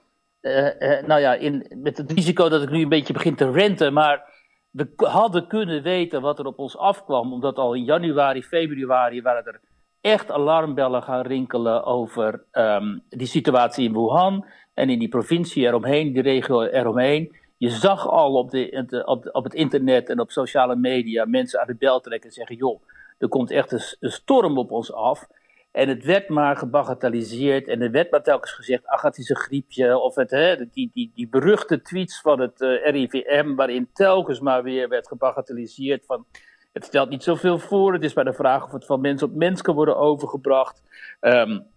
nou 1.05 1.19
ja, 1.19 1.33
in, 1.33 1.65
met 1.81 1.97
het 1.97 2.11
risico 2.11 2.49
dat 2.49 2.61
ik 2.61 2.69
nu 2.69 2.81
een 2.81 2.89
beetje 2.89 3.13
begin 3.13 3.35
te 3.35 3.51
renten, 3.51 3.93
maar 3.93 4.29
we 4.71 4.87
hadden 4.95 5.47
kunnen 5.47 5.83
weten 5.83 6.21
wat 6.21 6.39
er 6.39 6.45
op 6.45 6.59
ons 6.59 6.77
afkwam, 6.77 7.33
omdat 7.33 7.57
al 7.57 7.73
in 7.73 7.83
januari, 7.83 8.43
februari 8.43 9.21
waren 9.21 9.45
er 9.45 9.61
echt 10.01 10.31
alarmbellen 10.31 11.03
gaan 11.03 11.21
rinkelen 11.21 11.85
over 11.85 12.43
um, 12.51 13.03
die 13.09 13.27
situatie 13.27 13.85
in 13.85 13.93
Wuhan 13.93 14.45
en 14.73 14.89
in 14.89 14.99
die 14.99 15.07
provincie 15.07 15.65
eromheen, 15.65 16.13
die 16.13 16.21
regio 16.21 16.61
eromheen. 16.61 17.35
Je 17.57 17.69
zag 17.69 18.07
al 18.07 18.33
op, 18.33 18.51
de, 18.51 19.03
op, 19.05 19.29
op 19.31 19.43
het 19.43 19.53
internet 19.53 20.09
en 20.09 20.19
op 20.19 20.31
sociale 20.31 20.75
media 20.75 21.25
mensen 21.25 21.59
aan 21.59 21.67
de 21.67 21.75
bel 21.75 21.99
trekken 21.99 22.29
en 22.29 22.35
zeggen: 22.35 22.55
joh, 22.55 22.81
er 23.17 23.27
komt 23.27 23.51
echt 23.51 23.71
een, 23.71 23.81
een 23.99 24.11
storm 24.11 24.57
op 24.57 24.71
ons 24.71 24.93
af. 24.93 25.27
En 25.71 25.89
het 25.89 26.03
werd 26.03 26.29
maar 26.29 26.57
gebagatelliseerd 26.57 27.67
en 27.67 27.81
er 27.81 27.91
werd 27.91 28.11
maar 28.11 28.23
telkens 28.23 28.51
gezegd, 28.51 28.87
ach 28.87 29.01
het 29.01 29.17
is 29.17 29.29
een 29.29 29.35
griepje. 29.35 29.97
Of 29.97 30.15
het, 30.15 30.31
hè, 30.31 30.69
die, 30.69 30.89
die, 30.93 31.11
die 31.15 31.27
beruchte 31.29 31.81
tweets 31.81 32.21
van 32.21 32.39
het 32.39 32.61
eh, 32.61 32.89
RIVM 32.89 33.55
waarin 33.55 33.89
telkens 33.93 34.39
maar 34.39 34.63
weer 34.63 34.89
werd 34.89 35.07
gebagatelliseerd 35.07 36.05
van... 36.05 36.25
Het 36.71 36.85
stelt 36.85 37.09
niet 37.09 37.23
zoveel 37.23 37.59
voor, 37.59 37.93
het 37.93 38.03
is 38.03 38.13
maar 38.13 38.25
de 38.25 38.33
vraag 38.33 38.65
of 38.65 38.71
het 38.71 38.85
van 38.85 39.01
mens 39.01 39.23
op 39.23 39.35
mens 39.35 39.61
kan 39.61 39.75
worden 39.75 39.97
overgebracht. 39.97 40.83
Um, 41.21 41.67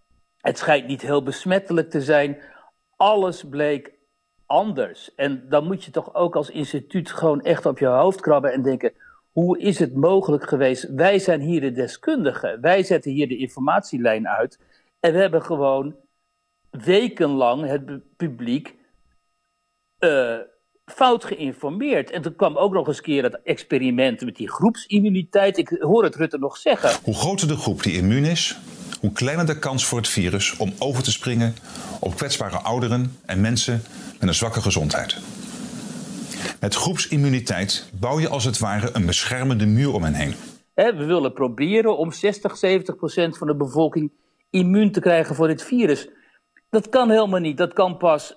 het 0.41 0.59
schijnt 0.59 0.87
niet 0.87 1.03
heel 1.03 1.23
besmettelijk 1.23 1.91
te 1.91 2.01
zijn. 2.01 2.43
Alles 2.97 3.45
bleek 3.49 3.95
anders. 4.47 5.15
En 5.15 5.49
dan 5.49 5.65
moet 5.65 5.85
je 5.85 5.91
toch 5.91 6.15
ook 6.15 6.37
als 6.37 6.51
instituut 6.51 7.11
gewoon 7.11 7.41
echt 7.41 7.67
op 7.67 7.79
je 7.79 7.87
hoofd 7.87 8.21
krabben 8.21 8.53
en 8.53 8.63
denken 8.63 8.93
hoe 9.35 9.59
is 9.59 9.79
het 9.79 9.95
mogelijk 9.95 10.49
geweest? 10.49 10.88
Wij 10.91 11.19
zijn 11.19 11.41
hier 11.41 11.61
de 11.61 11.73
deskundigen. 11.73 12.61
Wij 12.61 12.83
zetten 12.83 13.11
hier 13.11 13.29
de 13.29 13.37
informatielijn 13.37 14.29
uit. 14.29 14.59
En 15.00 15.12
we 15.12 15.19
hebben 15.19 15.43
gewoon 15.43 15.95
wekenlang 16.71 17.67
het 17.67 18.17
publiek 18.17 18.75
uh, 19.99 20.37
fout 20.85 21.25
geïnformeerd. 21.25 22.11
En 22.11 22.23
toen 22.23 22.37
kwam 22.37 22.57
ook 22.57 22.73
nog 22.73 22.87
eens 22.87 23.00
keer 23.00 23.23
het 23.23 23.43
experiment 23.43 24.25
met 24.25 24.37
die 24.37 24.50
groepsimmuniteit. 24.50 25.59
Ik 25.59 25.69
hoor 25.69 26.05
het 26.05 26.14
Rutte 26.14 26.38
nog 26.38 26.57
zeggen. 26.57 26.91
Hoe 27.03 27.14
groter 27.14 27.49
de 27.49 27.57
groep 27.57 27.83
die 27.83 27.97
immuun 27.97 28.25
is, 28.25 28.59
hoe 29.00 29.12
kleiner 29.12 29.47
de 29.47 29.59
kans 29.59 29.85
voor 29.85 29.99
het 29.99 30.09
virus 30.09 30.57
om 30.57 30.73
over 30.79 31.03
te 31.03 31.12
springen 31.12 31.55
op 32.00 32.14
kwetsbare 32.14 32.59
ouderen 32.59 33.19
en 33.26 33.41
mensen 33.41 33.83
met 34.19 34.29
een 34.29 34.35
zwakke 34.35 34.61
gezondheid. 34.61 35.17
Met 36.64 36.75
groepsimmuniteit 36.75 37.90
bouw 38.00 38.21
je 38.21 38.28
als 38.28 38.44
het 38.44 38.59
ware 38.59 38.90
een 38.92 39.06
beschermende 39.06 39.66
muur 39.66 39.94
om 39.94 40.02
hen 40.02 40.14
heen. 40.14 40.35
We 40.75 41.04
willen 41.04 41.33
proberen 41.33 41.99
om 41.99 42.12
60, 42.12 42.56
70 42.56 42.97
procent 42.97 43.38
van 43.38 43.47
de 43.47 43.56
bevolking 43.56 44.12
immuun 44.50 44.92
te 44.92 45.00
krijgen 45.00 45.35
voor 45.35 45.47
dit 45.47 45.62
virus. 45.62 46.09
Dat 46.71 46.88
kan 46.88 47.11
helemaal 47.11 47.40
niet. 47.40 47.56
Dat 47.56 47.73
kan 47.73 47.97
pas 47.97 48.37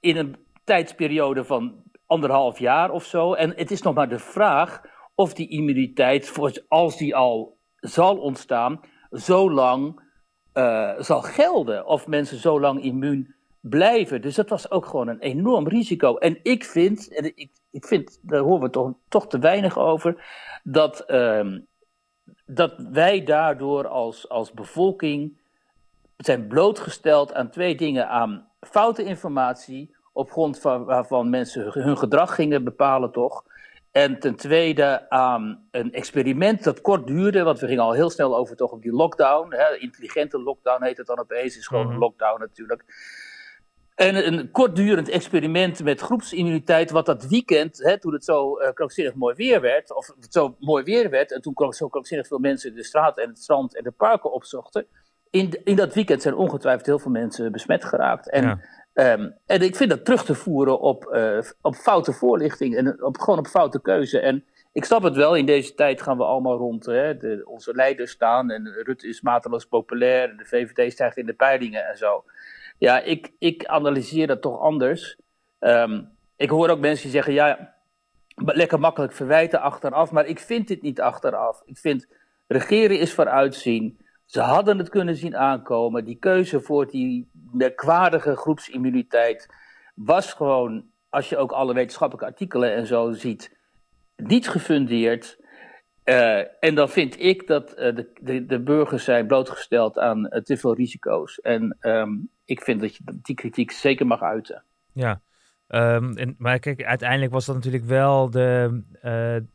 in 0.00 0.16
een 0.16 0.36
tijdsperiode 0.64 1.44
van 1.44 1.82
anderhalf 2.06 2.58
jaar 2.58 2.90
of 2.90 3.04
zo. 3.04 3.34
En 3.34 3.52
het 3.56 3.70
is 3.70 3.82
nog 3.82 3.94
maar 3.94 4.08
de 4.08 4.18
vraag 4.18 4.80
of 5.14 5.34
die 5.34 5.48
immuniteit, 5.48 6.32
als 6.68 6.96
die 6.96 7.16
al 7.16 7.58
zal 7.76 8.16
ontstaan, 8.16 8.80
zo 9.10 9.50
lang 9.50 10.00
uh, 10.54 10.92
zal 10.98 11.22
gelden. 11.22 11.86
Of 11.86 12.06
mensen 12.06 12.38
zo 12.38 12.60
lang 12.60 12.82
immuun 12.82 13.34
blijven. 13.60 14.22
Dus 14.22 14.34
dat 14.34 14.48
was 14.48 14.70
ook 14.70 14.86
gewoon 14.86 15.08
een 15.08 15.20
enorm 15.20 15.68
risico. 15.68 16.16
En 16.16 16.38
ik 16.42 16.64
vind, 16.64 17.08
en 17.08 17.24
ik, 17.24 17.50
ik 17.70 17.86
vind, 17.86 18.18
daar 18.22 18.40
horen 18.40 18.62
we 18.62 18.70
toch, 18.70 18.92
toch 19.08 19.26
te 19.26 19.38
weinig 19.38 19.78
over, 19.78 20.24
dat, 20.62 21.04
uh, 21.06 21.56
dat 22.46 22.74
wij 22.90 23.24
daardoor 23.24 23.86
als, 23.86 24.28
als 24.28 24.52
bevolking 24.52 25.38
zijn 26.16 26.46
blootgesteld 26.46 27.34
aan 27.34 27.50
twee 27.50 27.76
dingen: 27.76 28.08
aan 28.08 28.48
foute 28.60 29.04
informatie, 29.04 29.96
op 30.12 30.30
grond 30.30 30.58
van 30.58 30.84
waarvan 30.84 31.30
mensen 31.30 31.70
hun 31.72 31.98
gedrag 31.98 32.34
gingen 32.34 32.64
bepalen, 32.64 33.12
toch. 33.12 33.44
En 33.90 34.18
ten 34.18 34.36
tweede 34.36 35.10
aan 35.10 35.68
een 35.70 35.92
experiment 35.92 36.64
dat 36.64 36.80
kort 36.80 37.06
duurde, 37.06 37.42
want 37.42 37.60
we 37.60 37.66
gingen 37.66 37.82
al 37.82 37.92
heel 37.92 38.10
snel 38.10 38.36
over 38.36 38.56
toch 38.56 38.70
op 38.72 38.82
die 38.82 38.92
lockdown. 38.92 39.54
Hè, 39.54 39.76
intelligente 39.76 40.42
lockdown 40.42 40.84
heet 40.84 40.96
het 40.96 41.06
dan 41.06 41.18
opeens, 41.18 41.56
is 41.56 41.66
gewoon 41.66 41.86
een 41.86 41.90
mhm. 41.90 42.00
lockdown 42.00 42.40
natuurlijk. 42.40 42.84
En 44.00 44.26
een 44.26 44.50
kortdurend 44.50 45.08
experiment 45.08 45.82
met 45.82 46.00
groepsimmuniteit, 46.00 46.90
wat 46.90 47.06
dat 47.06 47.26
weekend, 47.26 47.78
hè, 47.78 47.98
toen 47.98 48.12
het 48.12 48.24
zo 48.24 48.60
uh, 48.60 48.68
krankzinnig 48.74 49.14
mooi 49.14 49.34
weer 49.34 49.60
werd, 49.60 49.94
of 49.94 50.06
het 50.20 50.32
zo 50.32 50.56
mooi 50.58 50.84
weer 50.84 51.10
werd, 51.10 51.32
en 51.32 51.40
toen 51.40 51.72
zo 51.72 51.88
krankzinnig 51.88 52.26
veel 52.26 52.38
mensen 52.38 52.74
de 52.74 52.84
straat 52.84 53.18
en 53.18 53.28
het 53.28 53.38
strand 53.38 53.76
en 53.76 53.82
de 53.82 53.90
parken 53.90 54.32
opzochten, 54.32 54.86
in, 55.30 55.60
in 55.64 55.76
dat 55.76 55.94
weekend 55.94 56.22
zijn 56.22 56.34
ongetwijfeld 56.34 56.86
heel 56.86 56.98
veel 56.98 57.10
mensen 57.10 57.52
besmet 57.52 57.84
geraakt. 57.84 58.30
En, 58.30 58.60
ehm, 58.92 59.30
en 59.46 59.62
ik 59.62 59.76
vind 59.76 59.90
dat 59.90 60.04
terug 60.04 60.24
te 60.24 60.34
voeren 60.34 60.80
op, 60.80 61.10
uh, 61.12 61.38
op 61.60 61.74
foute 61.74 62.12
voorlichting 62.12 62.76
en 62.76 63.02
op, 63.02 63.18
gewoon 63.18 63.38
op 63.38 63.46
foute 63.46 63.80
keuze. 63.80 64.20
En 64.20 64.44
ik 64.72 64.84
snap 64.84 65.02
het 65.02 65.16
wel, 65.16 65.36
in 65.36 65.46
deze 65.46 65.74
tijd 65.74 66.02
gaan 66.02 66.16
we 66.16 66.24
allemaal 66.24 66.56
rond 66.56 66.86
hè, 66.86 67.16
de, 67.16 67.42
onze 67.44 67.74
leiders 67.74 68.10
staan 68.10 68.50
en 68.50 68.72
Rutte 68.82 69.08
is 69.08 69.20
mateloos 69.20 69.64
populair 69.64 70.30
en 70.30 70.36
de 70.36 70.44
VVD 70.44 70.92
stijgt 70.92 71.16
in 71.16 71.26
de 71.26 71.34
peilingen 71.34 71.88
en 71.88 71.96
zo. 71.96 72.24
Ja, 72.80 73.00
ik, 73.00 73.32
ik 73.38 73.66
analyseer 73.66 74.26
dat 74.26 74.42
toch 74.42 74.60
anders. 74.60 75.16
Um, 75.58 76.10
ik 76.36 76.50
hoor 76.50 76.68
ook 76.68 76.78
mensen 76.80 77.02
die 77.02 77.12
zeggen, 77.12 77.32
ja, 77.32 77.74
lekker 78.34 78.80
makkelijk 78.80 79.12
verwijten 79.12 79.60
achteraf, 79.60 80.10
maar 80.10 80.26
ik 80.26 80.38
vind 80.38 80.68
dit 80.68 80.82
niet 80.82 81.00
achteraf. 81.00 81.62
Ik 81.64 81.78
vind, 81.78 82.06
regeren 82.46 82.98
is 82.98 83.12
vooruitzien. 83.12 84.00
Ze 84.24 84.40
hadden 84.40 84.78
het 84.78 84.88
kunnen 84.88 85.16
zien 85.16 85.36
aankomen. 85.36 86.04
Die 86.04 86.18
keuze 86.18 86.60
voor 86.60 86.86
die 86.86 87.30
merkwaardige 87.52 88.36
groepsimmuniteit 88.36 89.54
was 89.94 90.32
gewoon, 90.32 90.84
als 91.08 91.28
je 91.28 91.36
ook 91.36 91.52
alle 91.52 91.74
wetenschappelijke 91.74 92.30
artikelen 92.30 92.74
en 92.74 92.86
zo 92.86 93.12
ziet, 93.12 93.56
niet 94.16 94.48
gefundeerd. 94.48 95.38
Uh, 96.10 96.38
en 96.60 96.74
dan 96.74 96.88
vind 96.88 97.20
ik 97.20 97.46
dat 97.46 97.70
uh, 97.70 97.76
de, 97.76 98.10
de, 98.20 98.46
de, 98.46 98.60
burgers 98.60 99.04
zijn 99.04 99.26
blootgesteld 99.26 99.98
aan 99.98 100.18
uh, 100.18 100.40
te 100.40 100.56
veel 100.56 100.74
risico's. 100.74 101.40
En 101.40 101.76
um, 101.80 102.30
ik 102.44 102.60
vind 102.60 102.80
dat 102.80 102.96
je 102.96 103.02
die 103.22 103.34
kritiek 103.34 103.70
zeker 103.70 104.06
mag 104.06 104.22
uiten. 104.22 104.64
Ja, 104.92 105.20
um, 105.68 106.16
en, 106.16 106.34
maar 106.38 106.58
kijk, 106.58 106.84
uiteindelijk 106.84 107.32
was 107.32 107.46
dat 107.46 107.54
natuurlijk 107.54 107.84
wel 107.84 108.30
de, 108.30 108.82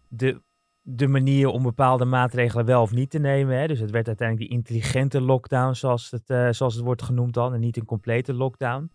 de, 0.07 0.41
de 0.81 1.07
manier 1.07 1.47
om 1.47 1.63
bepaalde 1.63 2.05
maatregelen 2.05 2.65
wel 2.65 2.81
of 2.81 2.91
niet 2.91 3.09
te 3.09 3.19
nemen. 3.19 3.57
Hè? 3.57 3.67
Dus 3.67 3.79
het 3.79 3.91
werd 3.91 4.07
uiteindelijk 4.07 4.49
die 4.49 4.57
intelligente 4.57 5.21
lockdown, 5.21 5.73
zoals 5.73 6.11
het, 6.11 6.55
zoals 6.55 6.75
het 6.75 6.83
wordt 6.83 7.03
genoemd 7.03 7.33
dan, 7.33 7.53
en 7.53 7.59
niet 7.59 7.77
een 7.77 7.85
complete 7.85 8.33
lockdown. 8.33 8.91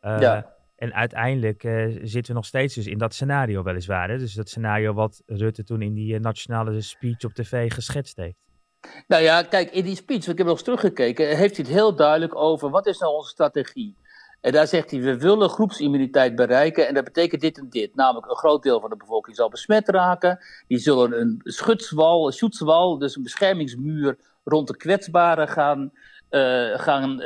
ja. 0.00 0.60
En 0.82 0.94
uiteindelijk 0.94 1.64
uh, 1.64 1.98
zitten 2.02 2.32
we 2.32 2.38
nog 2.38 2.46
steeds 2.46 2.74
dus 2.74 2.86
in 2.86 2.98
dat 2.98 3.14
scenario 3.14 3.62
weliswaar. 3.62 4.10
Hè? 4.10 4.18
Dus 4.18 4.34
dat 4.34 4.48
scenario 4.48 4.92
wat 4.92 5.22
Rutte 5.26 5.64
toen 5.64 5.82
in 5.82 5.94
die 5.94 6.14
uh, 6.14 6.20
nationale 6.20 6.80
speech 6.80 7.24
op 7.24 7.32
tv 7.32 7.72
geschetst 7.72 8.16
heeft. 8.16 8.36
Nou 9.06 9.22
ja, 9.22 9.42
kijk, 9.42 9.70
in 9.70 9.84
die 9.84 9.96
speech, 9.96 10.26
ik 10.26 10.38
heb 10.38 10.46
nog 10.46 10.54
eens 10.54 10.62
teruggekeken, 10.62 11.36
heeft 11.36 11.56
hij 11.56 11.64
het 11.64 11.74
heel 11.74 11.96
duidelijk 11.96 12.36
over 12.36 12.70
wat 12.70 12.86
is 12.86 12.98
nou 12.98 13.14
onze 13.14 13.30
strategie. 13.30 13.96
En 14.40 14.52
daar 14.52 14.66
zegt 14.66 14.90
hij, 14.90 15.00
we 15.00 15.18
willen 15.18 15.48
groepsimmuniteit 15.48 16.34
bereiken 16.34 16.88
en 16.88 16.94
dat 16.94 17.04
betekent 17.04 17.40
dit 17.40 17.58
en 17.58 17.68
dit. 17.68 17.94
Namelijk 17.94 18.30
een 18.30 18.36
groot 18.36 18.62
deel 18.62 18.80
van 18.80 18.90
de 18.90 18.96
bevolking 18.96 19.36
zal 19.36 19.48
besmet 19.48 19.88
raken. 19.88 20.38
Die 20.66 20.78
zullen 20.78 21.20
een 21.20 21.40
schutswal, 21.44 22.26
een 22.26 22.32
schutswal, 22.32 22.98
dus 22.98 23.16
een 23.16 23.22
beschermingsmuur 23.22 24.18
rond 24.44 24.68
de 24.68 24.76
kwetsbaren 24.76 25.48
gaan, 25.48 25.92
uh, 26.30 26.78
gaan 26.78 27.22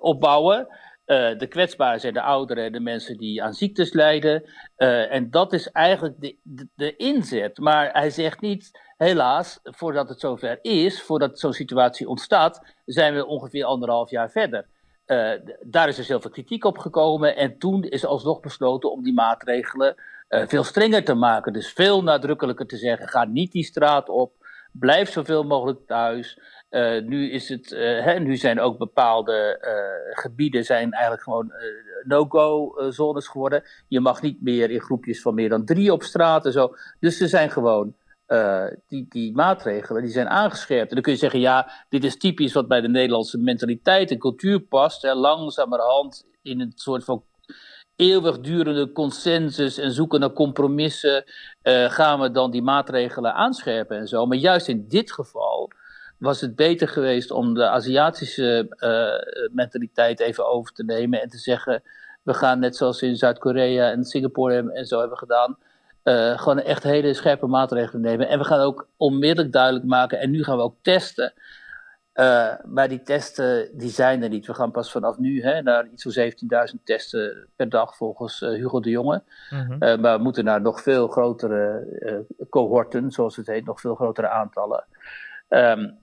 opbouwen. 0.00 0.68
Uh, 1.12 1.38
de 1.38 1.46
kwetsbaren 1.46 2.00
zijn 2.00 2.12
de 2.12 2.22
ouderen 2.22 2.64
en 2.64 2.72
de 2.72 2.80
mensen 2.80 3.16
die 3.16 3.42
aan 3.42 3.54
ziektes 3.54 3.92
lijden. 3.92 4.42
Uh, 4.76 5.12
en 5.12 5.30
dat 5.30 5.52
is 5.52 5.70
eigenlijk 5.70 6.14
de, 6.18 6.36
de, 6.74 6.96
inzet. 6.96 7.58
Maar 7.58 7.92
hij 7.92 8.10
zegt 8.10 8.40
niet, 8.40 8.70
helaas, 8.96 9.60
voordat 9.62 10.08
het 10.08 10.20
zover 10.20 10.58
is, 10.62 11.02
voordat 11.02 11.38
zo'n 11.38 11.52
situatie 11.52 12.08
ontstaat, 12.08 12.74
zijn 12.84 13.14
we 13.14 13.26
ongeveer 13.26 13.64
anderhalf 13.64 14.10
jaar 14.10 14.30
verder. 14.30 14.66
Uh, 15.06 15.32
daar 15.60 15.88
is 15.88 15.96
dus 15.96 16.08
heel 16.08 16.20
veel 16.20 16.30
kritiek 16.30 16.64
op 16.64 16.78
gekomen. 16.78 17.36
En 17.36 17.58
toen 17.58 17.84
is 17.84 18.04
alsnog 18.04 18.40
besloten 18.40 18.92
om 18.92 19.02
die 19.02 19.14
maatregelen 19.14 19.94
veel 20.28 20.64
strenger 20.64 21.04
te 21.04 21.14
maken. 21.14 21.52
Dus 21.52 21.72
veel 21.72 22.02
nadrukkelijker 22.02 22.66
te 22.66 22.76
zeggen: 22.76 23.08
ga 23.08 23.24
niet 23.24 23.52
die 23.52 23.64
straat 23.64 24.08
op. 24.08 24.32
Blijf 24.72 25.10
zoveel 25.10 25.44
mogelijk 25.44 25.86
thuis. 25.86 26.38
Uh, 26.72 27.02
nu, 27.02 27.30
is 27.30 27.48
het, 27.48 27.72
uh, 27.72 28.04
hè, 28.04 28.18
nu 28.18 28.36
zijn 28.36 28.60
ook 28.60 28.78
bepaalde 28.78 29.58
uh, 29.64 30.18
gebieden 30.18 30.64
zijn 30.64 30.92
eigenlijk 30.92 31.22
gewoon 31.22 31.52
no-go 32.02 32.74
zones 32.90 33.28
geworden. 33.28 33.62
Je 33.88 34.00
mag 34.00 34.22
niet 34.22 34.42
meer 34.42 34.70
in 34.70 34.80
groepjes 34.80 35.22
van 35.22 35.34
meer 35.34 35.48
dan 35.48 35.64
drie 35.64 35.92
op 35.92 36.02
straat 36.02 36.46
en 36.46 36.52
zo. 36.52 36.74
Dus 37.00 37.20
er 37.20 37.28
zijn 37.28 37.50
gewoon 37.50 37.94
die, 38.88 39.06
die 39.08 39.34
maatregelen 39.34 40.02
die 40.02 40.10
zijn 40.10 40.28
aangescherpt. 40.28 40.88
En 40.88 40.94
dan 40.94 41.02
kun 41.02 41.12
je 41.12 41.18
zeggen, 41.18 41.40
ja, 41.40 41.70
dit 41.88 42.04
is 42.04 42.16
typisch 42.16 42.52
wat 42.52 42.68
bij 42.68 42.80
de 42.80 42.88
Nederlandse 42.88 43.38
mentaliteit 43.38 44.10
en 44.10 44.18
cultuur 44.18 44.60
past. 44.60 45.02
Hè, 45.02 45.14
langzamerhand 45.14 46.26
in 46.42 46.60
een 46.60 46.72
soort 46.74 47.04
van 47.04 47.24
eeuwigdurende 47.96 48.92
consensus 48.92 49.78
en 49.78 49.92
zoeken 49.92 50.20
naar 50.20 50.32
compromissen 50.32 51.24
gaan 51.88 52.20
we 52.20 52.30
dan 52.30 52.50
die 52.50 52.62
maatregelen 52.62 53.34
aanscherpen 53.34 53.96
en 53.98 54.08
zo. 54.08 54.26
Maar 54.26 54.38
juist 54.38 54.68
in 54.68 54.88
dit 54.88 55.12
geval 55.12 55.70
was 56.22 56.40
het 56.40 56.56
beter 56.56 56.88
geweest 56.88 57.30
om 57.30 57.54
de 57.54 57.68
Aziatische 57.68 58.66
uh, 58.78 59.48
mentaliteit 59.54 60.20
even 60.20 60.48
over 60.48 60.72
te 60.72 60.84
nemen 60.84 61.22
en 61.22 61.28
te 61.28 61.38
zeggen: 61.38 61.82
we 62.22 62.34
gaan 62.34 62.58
net 62.58 62.76
zoals 62.76 63.02
in 63.02 63.16
Zuid-Korea 63.16 63.90
en 63.90 64.04
Singapore 64.04 64.72
en 64.72 64.86
zo 64.86 65.00
hebben 65.00 65.18
gedaan, 65.18 65.56
uh, 66.04 66.38
gewoon 66.38 66.60
echt 66.60 66.82
hele 66.82 67.14
scherpe 67.14 67.46
maatregelen 67.46 68.02
nemen. 68.02 68.28
En 68.28 68.38
we 68.38 68.44
gaan 68.44 68.60
ook 68.60 68.88
onmiddellijk 68.96 69.52
duidelijk 69.52 69.84
maken, 69.84 70.20
en 70.20 70.30
nu 70.30 70.44
gaan 70.44 70.56
we 70.56 70.62
ook 70.62 70.76
testen. 70.82 71.32
Uh, 72.14 72.54
maar 72.64 72.88
die 72.88 73.02
testen 73.02 73.78
die 73.78 73.90
zijn 73.90 74.22
er 74.22 74.28
niet. 74.28 74.46
We 74.46 74.54
gaan 74.54 74.70
pas 74.70 74.90
vanaf 74.90 75.18
nu 75.18 75.42
hè, 75.42 75.62
naar 75.62 75.86
iets 75.86 76.02
van 76.02 76.32
17.000 76.76 76.82
testen 76.84 77.48
per 77.56 77.68
dag 77.68 77.96
volgens 77.96 78.40
Hugo 78.40 78.80
de 78.80 78.90
Jonge. 78.90 79.22
Mm 79.50 79.58
-hmm. 79.58 80.00
maar 80.00 80.16
we 80.16 80.22
moeten 80.22 80.44
naar 80.44 80.60
nog 80.60 80.82
veel 80.82 81.08
grotere 81.08 81.86
cohorten, 82.50 83.10
zoals 83.10 83.36
het 83.36 83.46
heet, 83.46 83.64
nog 83.64 83.80
veel 83.80 83.94
grotere 83.94 84.28
aantallen. 84.28 84.84
Um, 85.48 86.00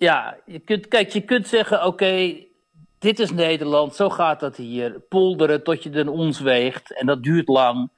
ja, 0.00 0.36
je 0.46 0.58
kunt, 0.58 0.88
kijk, 0.88 1.10
je 1.10 1.20
kunt 1.20 1.48
zeggen: 1.48 1.84
oké, 1.84 2.36
dit 2.98 3.18
is 3.18 3.30
Nederland, 3.30 3.94
zo 3.94 4.10
gaat 4.10 4.40
dat 4.40 4.56
hier. 4.56 5.00
Polderen 5.00 5.62
tot 5.62 5.82
je 5.82 5.90
den 5.90 6.08
ons 6.08 6.40
weegt 6.40 6.94
en 6.94 7.06
dat 7.06 7.22
duurt 7.22 7.48
lang. 7.48 7.90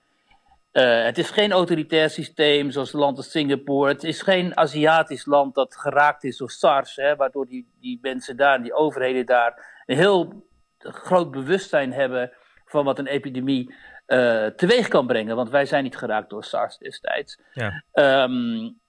Uh, 0.72 1.04
het 1.04 1.18
is 1.18 1.30
geen 1.30 1.52
autoritair 1.52 2.10
systeem 2.10 2.70
zoals 2.70 2.92
een 2.92 3.00
land 3.00 3.16
als 3.16 3.30
Singapore. 3.30 3.92
Het 3.92 4.04
is 4.04 4.22
geen 4.22 4.56
Aziatisch 4.56 5.26
land 5.26 5.54
dat 5.54 5.76
geraakt 5.76 6.24
is 6.24 6.36
door 6.36 6.50
SARS, 6.50 6.96
hè, 6.96 7.16
waardoor 7.16 7.46
die, 7.46 7.68
die 7.80 7.98
mensen 8.02 8.36
daar, 8.36 8.62
die 8.62 8.74
overheden 8.74 9.26
daar, 9.26 9.82
een 9.86 9.96
heel 9.96 10.46
groot 10.78 11.30
bewustzijn 11.30 11.92
hebben 11.92 12.32
van 12.66 12.84
wat 12.84 12.98
een 12.98 13.06
epidemie 13.06 13.74
uh, 14.06 14.46
teweeg 14.46 14.88
kan 14.88 15.06
brengen. 15.06 15.36
Want 15.36 15.50
wij 15.50 15.66
zijn 15.66 15.82
niet 15.82 15.96
geraakt 15.96 16.30
door 16.30 16.44
SARS 16.44 16.78
destijds. 16.78 17.38
Ja. 17.52 17.82
Um, 18.24 18.80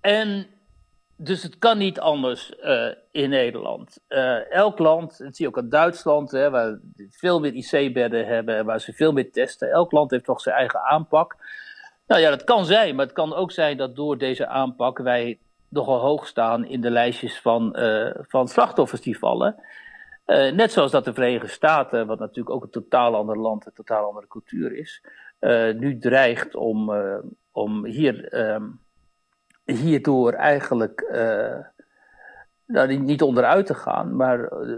en 0.00 0.46
dus 1.20 1.42
het 1.42 1.58
kan 1.58 1.78
niet 1.78 2.00
anders 2.00 2.52
uh, 2.64 2.88
in 3.10 3.30
Nederland. 3.30 3.98
Uh, 4.08 4.52
elk 4.52 4.78
land, 4.78 5.18
dat 5.18 5.36
zie 5.36 5.44
je 5.44 5.50
ook 5.50 5.58
aan 5.58 5.68
Duitsland, 5.68 6.30
hè, 6.30 6.50
waar 6.50 6.78
veel 7.10 7.40
meer 7.40 7.52
IC-bedden 7.52 8.26
hebben 8.26 8.56
en 8.56 8.64
waar 8.64 8.80
ze 8.80 8.92
veel 8.92 9.12
meer 9.12 9.32
testen. 9.32 9.70
Elk 9.70 9.92
land 9.92 10.10
heeft 10.10 10.24
toch 10.24 10.40
zijn 10.40 10.56
eigen 10.56 10.80
aanpak. 10.80 11.36
Nou 12.06 12.20
ja, 12.20 12.30
dat 12.30 12.44
kan 12.44 12.64
zijn, 12.64 12.94
maar 12.94 13.04
het 13.04 13.14
kan 13.14 13.34
ook 13.34 13.52
zijn 13.52 13.76
dat 13.76 13.96
door 13.96 14.18
deze 14.18 14.46
aanpak 14.46 14.98
wij 14.98 15.38
nogal 15.68 15.98
hoog 15.98 16.26
staan 16.26 16.64
in 16.64 16.80
de 16.80 16.90
lijstjes 16.90 17.40
van, 17.40 17.76
uh, 17.78 18.10
van 18.20 18.48
slachtoffers 18.48 19.00
die 19.00 19.18
vallen. 19.18 19.56
net 20.54 20.72
zoals 20.72 20.90
dat 20.90 21.04
de 21.04 21.14
Verenigde 21.14 21.48
Staten, 21.48 22.06
wat 22.06 22.18
natuurlijk 22.18 22.50
ook 22.50 22.62
een 22.62 22.70
totaal 22.70 23.14
ander 23.14 23.38
land, 23.38 23.66
een 23.66 23.72
totaal 23.72 24.06
andere 24.06 24.26
cultuur 24.26 24.72
is, 24.76 25.04
nu 25.76 25.98
dreigt 25.98 26.54
om, 26.54 26.92
om 27.52 27.84
hier. 27.84 28.28
Ehm, 28.28 28.64
hierdoor 29.76 30.32
eigenlijk 30.32 31.08
uh, 31.12 31.58
nou, 32.66 32.96
niet 32.96 33.22
onderuit 33.22 33.66
te 33.66 33.74
gaan, 33.74 34.16
maar 34.16 34.40
uh, 34.40 34.76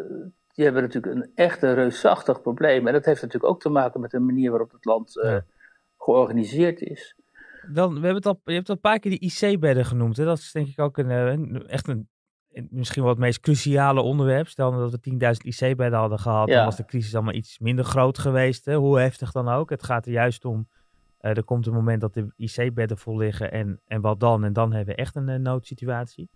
die 0.54 0.64
hebben 0.64 0.82
natuurlijk 0.82 1.14
een 1.14 1.30
echt 1.34 1.62
een 1.62 1.74
reusachtig 1.74 2.40
probleem. 2.40 2.86
En 2.86 2.92
dat 2.92 3.04
heeft 3.04 3.22
natuurlijk 3.22 3.52
ook 3.52 3.60
te 3.60 3.68
maken 3.68 4.00
met 4.00 4.10
de 4.10 4.18
manier 4.18 4.50
waarop 4.50 4.72
het 4.72 4.84
land 4.84 5.12
ja. 5.22 5.44
georganiseerd 5.98 6.80
is. 6.80 7.16
Dan, 7.72 7.88
we 7.88 8.00
hebben 8.00 8.14
het 8.14 8.26
al, 8.26 8.40
je 8.44 8.52
hebt 8.52 8.68
al 8.68 8.74
een 8.74 8.80
paar 8.80 8.98
keer 8.98 9.18
die 9.18 9.32
IC-bedden 9.32 9.84
genoemd. 9.84 10.16
Hè? 10.16 10.24
Dat 10.24 10.38
is 10.38 10.52
denk 10.52 10.68
ik 10.68 10.78
ook 10.78 10.98
een, 10.98 11.66
echt 11.66 11.88
een 11.88 12.08
misschien 12.70 13.02
wel 13.02 13.10
het 13.10 13.20
meest 13.20 13.40
cruciale 13.40 14.00
onderwerp. 14.00 14.48
Stel 14.48 14.70
dat 14.70 14.90
we 14.90 15.10
10.000 15.10 15.18
IC-bedden 15.18 15.98
hadden 15.98 16.18
gehad, 16.18 16.48
dan 16.48 16.64
was 16.64 16.76
de 16.76 16.84
crisis 16.84 17.14
allemaal 17.14 17.34
iets 17.34 17.58
minder 17.58 17.84
groot 17.84 18.18
geweest. 18.18 18.64
Hè? 18.64 18.74
Hoe 18.74 18.98
heftig 18.98 19.32
dan 19.32 19.48
ook. 19.48 19.70
Het 19.70 19.82
gaat 19.82 20.06
er 20.06 20.12
juist 20.12 20.44
om, 20.44 20.68
uh, 21.20 21.36
er 21.36 21.44
komt 21.44 21.66
een 21.66 21.72
moment 21.72 22.00
dat 22.00 22.14
de 22.14 22.32
IC-bedden 22.36 22.98
vol 22.98 23.16
liggen 23.16 23.52
en, 23.52 23.80
en 23.86 24.00
wat 24.00 24.20
dan? 24.20 24.44
En 24.44 24.52
dan 24.52 24.72
hebben 24.72 24.94
we 24.94 25.00
echt 25.00 25.14
een 25.14 25.28
uh, 25.28 25.36
noodsituatie. 25.36 26.30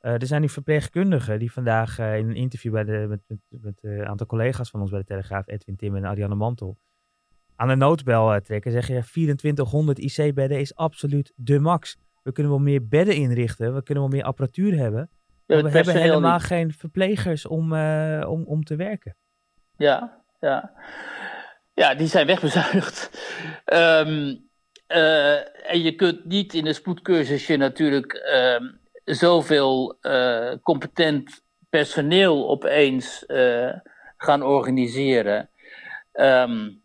Uh, 0.00 0.12
er 0.12 0.26
zijn 0.26 0.40
nu 0.40 0.48
verpleegkundigen 0.48 1.38
die 1.38 1.52
vandaag 1.52 1.98
in 1.98 2.28
een 2.28 2.36
interview 2.36 2.72
bij 2.72 2.84
de, 2.84 3.06
met, 3.08 3.20
met, 3.26 3.38
met 3.48 3.78
een 3.82 4.06
aantal 4.06 4.26
collega's 4.26 4.70
van 4.70 4.80
ons 4.80 4.90
bij 4.90 4.98
de 4.98 5.04
Telegraaf, 5.04 5.48
Edwin 5.48 5.76
Tim 5.76 5.96
en 5.96 6.04
Ariane 6.04 6.34
Mantel, 6.34 6.78
aan 7.56 7.68
de 7.68 7.74
noodbel 7.74 8.40
trekken. 8.40 8.72
Zeggen 8.72 8.94
ja, 8.94 9.02
2400 9.02 9.98
IC-bedden 9.98 10.60
is 10.60 10.74
absoluut 10.74 11.32
de 11.36 11.58
max. 11.58 11.96
We 12.22 12.32
kunnen 12.32 12.52
wel 12.52 12.60
meer 12.60 12.88
bedden 12.88 13.14
inrichten, 13.14 13.74
we 13.74 13.82
kunnen 13.82 14.04
wel 14.04 14.12
meer 14.12 14.24
apparatuur 14.24 14.76
hebben. 14.76 15.10
We, 15.46 15.62
we 15.62 15.70
hebben 15.70 15.96
helemaal 15.96 16.40
geen 16.40 16.72
verplegers 16.72 17.46
om, 17.46 17.72
om, 18.22 18.44
om 18.44 18.64
te 18.64 18.76
werken. 18.76 19.16
Ja, 19.76 20.22
ja. 20.40 20.72
Ja, 21.78 21.94
die 21.94 22.06
zijn 22.06 22.26
wegbezuinigd. 22.26 23.10
Um, 23.72 24.48
uh, 24.88 25.70
en 25.70 25.82
je 25.82 25.94
kunt 25.96 26.24
niet 26.24 26.54
in 26.54 26.66
een 26.66 26.74
spoedcursusje 26.74 27.56
natuurlijk 27.56 28.14
uh, 28.14 28.70
zoveel 29.04 29.98
uh, 30.02 30.52
competent 30.62 31.42
personeel 31.70 32.48
opeens 32.48 33.24
gaan 34.16 34.42
organiseren. 34.42 35.50
Um, 36.12 36.82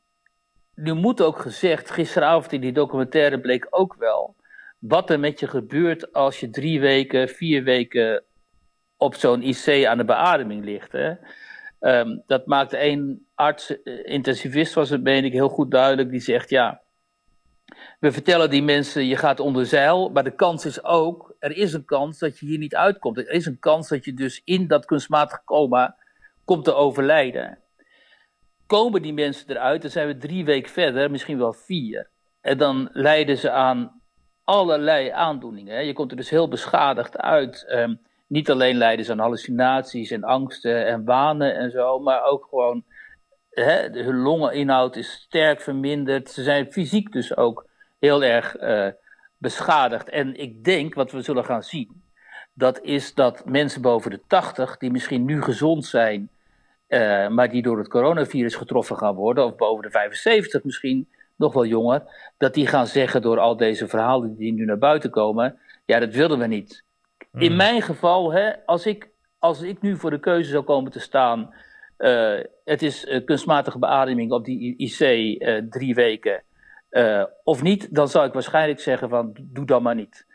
nu 0.75 0.93
moet 0.93 1.21
ook 1.21 1.39
gezegd, 1.39 1.91
gisteravond 1.91 2.51
in 2.51 2.61
die 2.61 2.71
documentaire 2.71 3.39
bleek 3.39 3.67
ook 3.69 3.95
wel 3.95 4.35
wat 4.79 5.09
er 5.09 5.19
met 5.19 5.39
je 5.39 5.47
gebeurt 5.47 6.13
als 6.13 6.39
je 6.39 6.49
drie 6.49 6.79
weken, 6.79 7.29
vier 7.29 7.63
weken 7.63 8.23
op 8.97 9.15
zo'n 9.15 9.41
IC 9.41 9.85
aan 9.85 9.97
de 9.97 10.05
beademing 10.05 10.63
ligt. 10.63 10.91
Hè. 10.91 11.13
Um, 11.85 12.23
dat 12.27 12.45
maakt 12.45 12.73
één 12.73 13.27
arts, 13.35 13.81
eh, 13.81 14.05
intensivist 14.05 14.73
was 14.73 14.89
het, 14.89 15.03
meen 15.03 15.25
ik, 15.25 15.33
heel 15.33 15.49
goed 15.49 15.71
duidelijk. 15.71 16.09
Die 16.09 16.19
zegt, 16.19 16.49
ja, 16.49 16.81
we 17.99 18.11
vertellen 18.11 18.49
die 18.49 18.63
mensen, 18.63 19.05
je 19.05 19.15
gaat 19.15 19.39
onder 19.39 19.65
zeil. 19.65 20.09
Maar 20.09 20.23
de 20.23 20.35
kans 20.35 20.65
is 20.65 20.83
ook, 20.83 21.35
er 21.39 21.57
is 21.57 21.73
een 21.73 21.85
kans 21.85 22.19
dat 22.19 22.39
je 22.39 22.45
hier 22.45 22.57
niet 22.57 22.75
uitkomt. 22.75 23.17
Er 23.17 23.29
is 23.29 23.45
een 23.45 23.59
kans 23.59 23.87
dat 23.89 24.05
je 24.05 24.13
dus 24.13 24.41
in 24.43 24.67
dat 24.67 24.85
kunstmatige 24.85 25.41
coma 25.45 25.95
komt 26.45 26.63
te 26.63 26.73
overlijden. 26.73 27.57
Komen 28.65 29.01
die 29.01 29.13
mensen 29.13 29.49
eruit, 29.49 29.81
dan 29.81 29.91
zijn 29.91 30.07
we 30.07 30.17
drie 30.17 30.45
weken 30.45 30.71
verder, 30.71 31.11
misschien 31.11 31.37
wel 31.37 31.53
vier. 31.53 32.09
En 32.41 32.57
dan 32.57 32.89
lijden 32.93 33.37
ze 33.37 33.51
aan 33.51 34.01
allerlei 34.43 35.09
aandoeningen. 35.09 35.85
Je 35.85 35.93
komt 35.93 36.11
er 36.11 36.17
dus 36.17 36.29
heel 36.29 36.47
beschadigd 36.47 37.17
uit. 37.17 37.65
Um, 37.69 37.99
niet 38.33 38.49
alleen 38.49 39.03
ze 39.03 39.11
aan 39.11 39.19
hallucinaties 39.19 40.11
en 40.11 40.23
angsten 40.23 40.85
en 40.85 41.05
wanen 41.05 41.55
en 41.55 41.71
zo, 41.71 41.99
maar 41.99 42.23
ook 42.23 42.47
gewoon 42.49 42.83
hè, 43.49 43.89
hun 43.89 44.15
longeninhoud 44.15 44.95
is 44.95 45.11
sterk 45.11 45.61
verminderd. 45.61 46.29
Ze 46.29 46.43
zijn 46.43 46.71
fysiek 46.71 47.11
dus 47.11 47.37
ook 47.37 47.65
heel 47.99 48.23
erg 48.23 48.61
uh, 48.61 48.87
beschadigd. 49.37 50.09
En 50.09 50.35
ik 50.35 50.63
denk 50.63 50.93
wat 50.93 51.11
we 51.11 51.21
zullen 51.21 51.45
gaan 51.45 51.63
zien, 51.63 52.03
dat 52.53 52.81
is 52.81 53.13
dat 53.13 53.45
mensen 53.45 53.81
boven 53.81 54.11
de 54.11 54.21
80, 54.27 54.77
die 54.77 54.91
misschien 54.91 55.25
nu 55.25 55.41
gezond 55.41 55.85
zijn, 55.85 56.29
uh, 56.87 57.27
maar 57.27 57.49
die 57.49 57.61
door 57.61 57.77
het 57.77 57.87
coronavirus 57.87 58.55
getroffen 58.55 58.97
gaan 58.97 59.15
worden, 59.15 59.45
of 59.45 59.55
boven 59.55 59.83
de 59.83 59.91
75 59.91 60.63
misschien, 60.63 61.07
nog 61.35 61.53
wel 61.53 61.65
jonger, 61.65 62.03
dat 62.37 62.53
die 62.53 62.67
gaan 62.67 62.87
zeggen 62.87 63.21
door 63.21 63.39
al 63.39 63.57
deze 63.57 63.87
verhalen 63.87 64.35
die 64.35 64.53
nu 64.53 64.65
naar 64.65 64.77
buiten 64.77 65.09
komen, 65.09 65.59
ja, 65.85 65.99
dat 65.99 66.13
wilden 66.13 66.39
we 66.39 66.47
niet. 66.47 66.83
In 67.37 67.47
hmm. 67.47 67.55
mijn 67.55 67.81
geval, 67.81 68.33
hè, 68.33 68.65
als, 68.65 68.85
ik, 68.85 69.09
als 69.39 69.61
ik 69.61 69.81
nu 69.81 69.97
voor 69.97 70.09
de 70.09 70.19
keuze 70.19 70.49
zou 70.49 70.63
komen 70.63 70.91
te 70.91 70.99
staan, 70.99 71.53
uh, 71.97 72.39
het 72.65 72.81
is 72.81 73.05
uh, 73.05 73.25
kunstmatige 73.25 73.79
beademing 73.79 74.31
op 74.31 74.45
die 74.45 74.77
IC 74.77 74.99
uh, 74.99 75.57
eh, 75.57 75.63
drie 75.69 75.95
weken, 75.95 76.43
of 77.43 77.61
niet, 77.61 77.95
dan 77.95 78.07
zou 78.07 78.27
ik 78.27 78.33
waarschijnlijk 78.33 78.79
zeggen 78.79 79.09
van 79.09 79.37
doe 79.41 79.65
dan 79.65 79.83
maar 79.83 79.95
niet. 79.95 80.25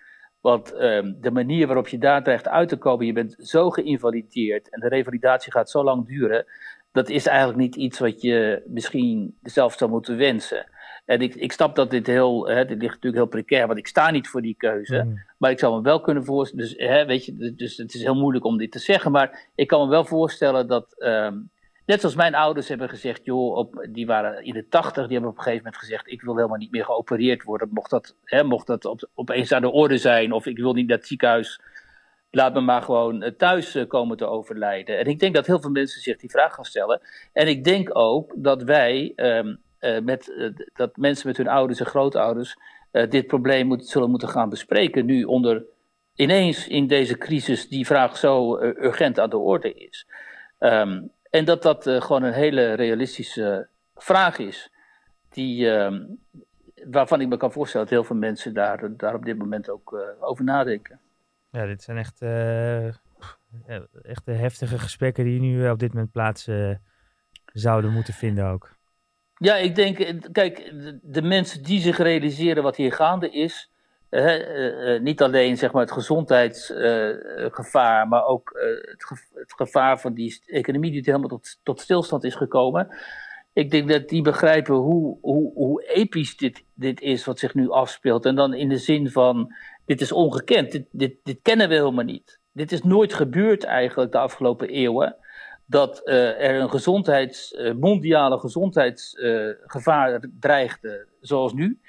Want 0.40 0.72
ehm, 0.72 1.12
de 1.20 1.30
manier 1.30 1.66
waarop 1.66 1.88
je 1.88 1.98
daar 1.98 2.22
dreigt 2.22 2.48
uit 2.48 2.68
te 2.68 2.76
komen, 2.76 3.06
je 3.06 3.12
bent 3.12 3.36
zo 3.38 3.70
geïnvalideerd 3.70 4.70
en 4.70 4.80
de 4.80 4.88
revalidatie 4.88 5.52
gaat 5.52 5.70
zo 5.70 5.84
lang 5.84 6.06
duren, 6.06 6.46
dat 6.92 7.08
is 7.08 7.26
eigenlijk 7.26 7.58
niet 7.58 7.76
iets 7.76 7.98
wat 7.98 8.20
je 8.20 8.62
misschien 8.66 9.38
zelf 9.42 9.74
zou 9.74 9.90
moeten 9.90 10.16
wensen. 10.16 10.66
En 11.08 11.20
ik, 11.20 11.34
ik 11.34 11.52
snap 11.52 11.76
dat 11.76 11.90
dit 11.90 12.06
heel, 12.06 12.48
hè, 12.48 12.64
dit 12.64 12.80
ligt 12.80 12.94
natuurlijk 12.94 13.22
heel 13.22 13.42
precair, 13.42 13.66
want 13.66 13.78
ik 13.78 13.86
sta 13.86 14.10
niet 14.10 14.28
voor 14.28 14.42
die 14.42 14.54
keuze. 14.54 15.02
Mm. 15.02 15.22
Maar 15.38 15.50
ik 15.50 15.58
zou 15.58 15.76
me 15.76 15.82
wel 15.82 16.00
kunnen 16.00 16.24
voorstellen, 16.24 16.64
dus, 16.64 16.74
hè, 16.76 17.06
weet 17.06 17.24
je, 17.24 17.54
dus 17.54 17.76
het 17.76 17.94
is 17.94 18.02
heel 18.02 18.14
moeilijk 18.14 18.44
om 18.44 18.58
dit 18.58 18.72
te 18.72 18.78
zeggen, 18.78 19.12
maar 19.12 19.48
ik 19.54 19.66
kan 19.66 19.80
me 19.80 19.90
wel 19.90 20.04
voorstellen 20.04 20.66
dat, 20.66 20.94
um, 20.98 21.50
net 21.86 22.00
zoals 22.00 22.14
mijn 22.14 22.34
ouders 22.34 22.68
hebben 22.68 22.88
gezegd, 22.88 23.24
joh, 23.24 23.56
op, 23.56 23.86
die 23.90 24.06
waren 24.06 24.44
in 24.44 24.52
de 24.52 24.68
tachtig, 24.68 25.02
die 25.02 25.12
hebben 25.12 25.30
op 25.30 25.36
een 25.36 25.42
gegeven 25.42 25.64
moment 25.64 25.82
gezegd, 25.82 26.10
ik 26.10 26.22
wil 26.22 26.36
helemaal 26.36 26.58
niet 26.58 26.70
meer 26.70 26.84
geopereerd 26.84 27.42
worden, 27.42 27.68
mocht 27.72 27.90
dat, 27.90 28.16
hè, 28.24 28.44
mocht 28.44 28.66
dat 28.66 28.84
op, 28.84 29.08
opeens 29.14 29.52
aan 29.52 29.62
de 29.62 29.70
orde 29.70 29.98
zijn, 29.98 30.32
of 30.32 30.46
ik 30.46 30.58
wil 30.58 30.72
niet 30.72 30.88
naar 30.88 30.96
het 30.96 31.06
ziekenhuis, 31.06 31.60
laat 32.30 32.54
me 32.54 32.60
maar 32.60 32.82
gewoon 32.82 33.22
eh, 33.22 33.32
thuis 33.32 33.74
eh, 33.74 33.86
komen 33.86 34.16
te 34.16 34.26
overlijden. 34.26 34.98
En 34.98 35.06
ik 35.06 35.18
denk 35.18 35.34
dat 35.34 35.46
heel 35.46 35.60
veel 35.60 35.70
mensen 35.70 36.00
zich 36.00 36.16
die 36.16 36.30
vraag 36.30 36.54
gaan 36.54 36.64
stellen. 36.64 37.00
En 37.32 37.48
ik 37.48 37.64
denk 37.64 37.98
ook 37.98 38.34
dat 38.36 38.62
wij, 38.62 39.12
um, 39.16 39.46
uh, 39.46 39.54
met, 39.80 40.28
uh, 40.28 40.54
dat 40.74 40.96
mensen 40.96 41.26
met 41.26 41.36
hun 41.36 41.48
ouders 41.48 41.80
en 41.80 41.86
grootouders 41.86 42.56
uh, 42.92 43.10
dit 43.10 43.26
probleem 43.26 43.80
zullen 43.80 44.10
moeten 44.10 44.28
gaan 44.28 44.48
bespreken. 44.48 45.06
Nu 45.06 45.24
onder 45.24 45.64
ineens 46.14 46.68
in 46.68 46.86
deze 46.86 47.18
crisis 47.18 47.68
die 47.68 47.86
vraag 47.86 48.16
zo 48.16 48.58
urgent 48.58 49.18
aan 49.18 49.30
de 49.30 49.36
orde 49.36 49.74
is. 49.74 50.06
Um, 50.58 51.10
en 51.30 51.44
dat 51.44 51.62
dat 51.62 51.82
gewoon 51.88 52.22
een 52.22 52.32
hele 52.32 52.72
realistische 52.72 53.68
vraag 53.94 54.38
is. 54.38 54.70
Die, 55.30 55.66
um, 55.66 56.18
waarvan 56.84 57.20
ik 57.20 57.28
me 57.28 57.36
kan 57.36 57.52
voorstellen 57.52 57.86
dat 57.86 57.94
heel 57.94 58.04
veel 58.04 58.16
mensen 58.16 58.54
daar, 58.54 58.96
daar 58.96 59.14
op 59.14 59.24
dit 59.24 59.38
moment 59.38 59.70
ook 59.70 60.16
over 60.20 60.44
nadenken. 60.44 61.00
Ja, 61.50 61.66
dit 61.66 61.82
zijn 61.82 61.98
echt, 61.98 62.22
echt 64.02 64.26
heftige 64.26 64.78
gesprekken 64.78 65.24
die 65.24 65.40
nu 65.40 65.70
op 65.70 65.78
dit 65.78 65.92
moment 65.92 66.12
plaats 66.12 66.48
zouden 67.52 67.92
moeten 67.92 68.14
vinden 68.14 68.46
ook. 68.46 68.77
Ja, 69.38 69.56
ik 69.56 69.74
denk, 69.74 69.98
eh, 69.98 70.14
kijk, 70.32 70.72
de, 71.02 71.22
mensen 71.22 71.62
die 71.62 71.80
zich 71.80 71.98
realiseren 71.98 72.62
wat 72.62 72.76
hier 72.76 72.92
gaande 72.92 73.30
is, 73.30 73.70
uh, 74.10 74.94
uh, 74.94 75.00
niet 75.00 75.22
alleen 75.22 75.56
zeg 75.56 75.72
maar, 75.72 75.82
het 75.82 75.92
gezondheidsgevaar, 75.92 78.08
maar 78.08 78.24
ook 78.24 78.60
het, 79.34 79.52
gevaar 79.56 80.00
van 80.00 80.14
die 80.14 80.42
economie 80.46 80.90
die 80.90 81.02
helemaal 81.04 81.28
tot, 81.28 81.58
tot 81.62 81.80
stilstand 81.80 82.24
is 82.24 82.34
gekomen. 82.34 82.88
Ik 83.52 83.70
denk 83.70 83.88
dat 83.88 84.08
die 84.08 84.22
begrijpen 84.22 84.74
hoe, 84.74 85.18
hoe, 85.20 85.52
hoe 85.54 85.84
episch 85.84 86.36
dit, 86.36 86.64
dit 86.74 87.00
is 87.00 87.24
wat 87.24 87.38
zich 87.38 87.54
nu 87.54 87.70
afspeelt. 87.70 88.24
En 88.24 88.34
dan 88.34 88.54
in 88.54 88.68
de 88.68 88.78
zin 88.78 89.10
van, 89.10 89.54
dit 89.84 90.00
is 90.00 90.12
ongekend, 90.12 90.72
dit, 90.72 90.86
dit, 90.90 91.14
dit 91.22 91.38
kennen 91.42 91.68
we 91.68 91.74
helemaal 91.74 92.04
niet. 92.04 92.38
Dit 92.52 92.72
is 92.72 92.82
nooit 92.82 93.14
gebeurd 93.14 93.64
eigenlijk 93.64 94.12
de 94.12 94.18
afgelopen 94.18 94.68
eeuwen 94.68 95.16
dat 95.70 96.02
uh, 96.04 96.42
er 96.42 96.60
een 96.60 96.70
gezondheids, 96.70 97.52
uh, 97.52 97.74
mondiale 97.74 98.38
gezondheidsgevaar 98.38 100.12
uh, 100.12 100.18
dreigde, 100.40 101.06
zoals 101.20 101.52
nu. 101.52 101.80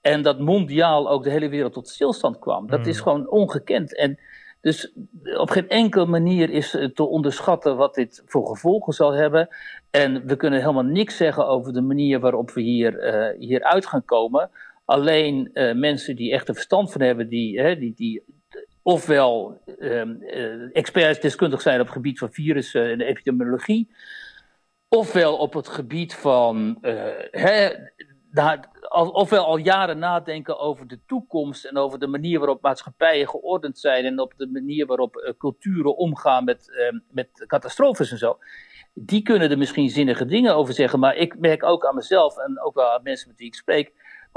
En 0.00 0.22
dat 0.22 0.38
mondiaal 0.38 1.10
ook 1.10 1.24
de 1.24 1.30
hele 1.30 1.48
wereld 1.48 1.72
tot 1.72 1.88
stilstand 1.88 2.38
kwam. 2.38 2.66
Dat 2.66 2.86
is 2.86 2.98
hmm. 2.98 3.02
gewoon 3.02 3.30
ongekend. 3.30 3.96
En 3.96 4.18
dus 4.60 4.92
op 5.36 5.50
geen 5.50 5.68
enkele 5.68 6.06
manier 6.06 6.50
is 6.50 6.70
te 6.94 7.06
onderschatten 7.06 7.76
wat 7.76 7.94
dit 7.94 8.22
voor 8.26 8.46
gevolgen 8.46 8.92
zal 8.92 9.12
hebben. 9.12 9.48
En 9.90 10.26
we 10.26 10.36
kunnen 10.36 10.60
helemaal 10.60 10.82
niks 10.82 11.16
zeggen 11.16 11.46
over 11.46 11.72
de 11.72 11.80
manier 11.80 12.20
waarop 12.20 12.50
we 12.50 12.60
hier, 12.60 12.94
hier 13.38 13.62
uit 13.62 13.86
gaan 13.86 14.04
komen. 14.04 14.50
Alleen 14.84 15.50
mensen 15.74 16.16
die 16.16 16.32
echt 16.32 16.48
er 16.48 16.54
verstand 16.54 16.92
van 16.92 17.00
hebben, 17.00 17.28
die, 17.28 17.76
die, 17.78 17.94
die 17.94 18.22
ofwel 18.86 19.60
um, 19.78 20.18
uh, 20.22 20.76
experts 20.76 21.20
deskundig 21.20 21.60
zijn 21.60 21.80
op 21.80 21.86
het 21.86 21.94
gebied 21.94 22.18
van 22.18 22.32
virussen 22.32 22.90
en 22.90 23.00
epidemiologie, 23.00 23.94
ofwel 24.88 25.36
op 25.36 25.54
het 25.54 25.68
gebied 25.68 26.14
van, 26.14 26.78
hè, 27.30 27.70
ofwel 29.12 29.44
al 29.44 29.56
jaren 29.56 29.98
nadenken 29.98 30.58
over 30.58 30.86
de 30.86 31.00
toekomst 31.06 31.64
en 31.64 31.76
over 31.76 31.98
de 31.98 32.06
manier 32.06 32.38
waarop 32.38 32.62
maatschappijen 32.62 33.28
geordend 33.28 33.78
zijn 33.78 34.04
en 34.04 34.20
op 34.20 34.34
de 34.36 34.46
manier 34.46 34.86
waarop 34.86 35.16
uh, 35.16 35.32
culturen 35.38 35.96
omgaan 35.96 36.44
met, 36.44 36.92
met 37.10 37.44
catastrofes 37.46 38.10
en 38.10 38.18
zo. 38.18 38.38
Die 38.94 39.22
kunnen 39.22 39.50
er 39.50 39.58
misschien 39.58 39.88
zinnige 39.88 40.26
dingen 40.26 40.54
over 40.54 40.74
zeggen, 40.74 40.98
maar 40.98 41.16
ik 41.16 41.38
merk 41.38 41.64
ook 41.64 41.86
aan 41.86 41.94
mezelf 41.94 42.36
en 42.38 42.60
ook 42.60 42.74
wel 42.74 42.92
aan 42.92 43.02
mensen 43.02 43.28
met 43.28 43.38
wie 43.38 43.46
ik 43.46 43.54
spreek 43.54 43.92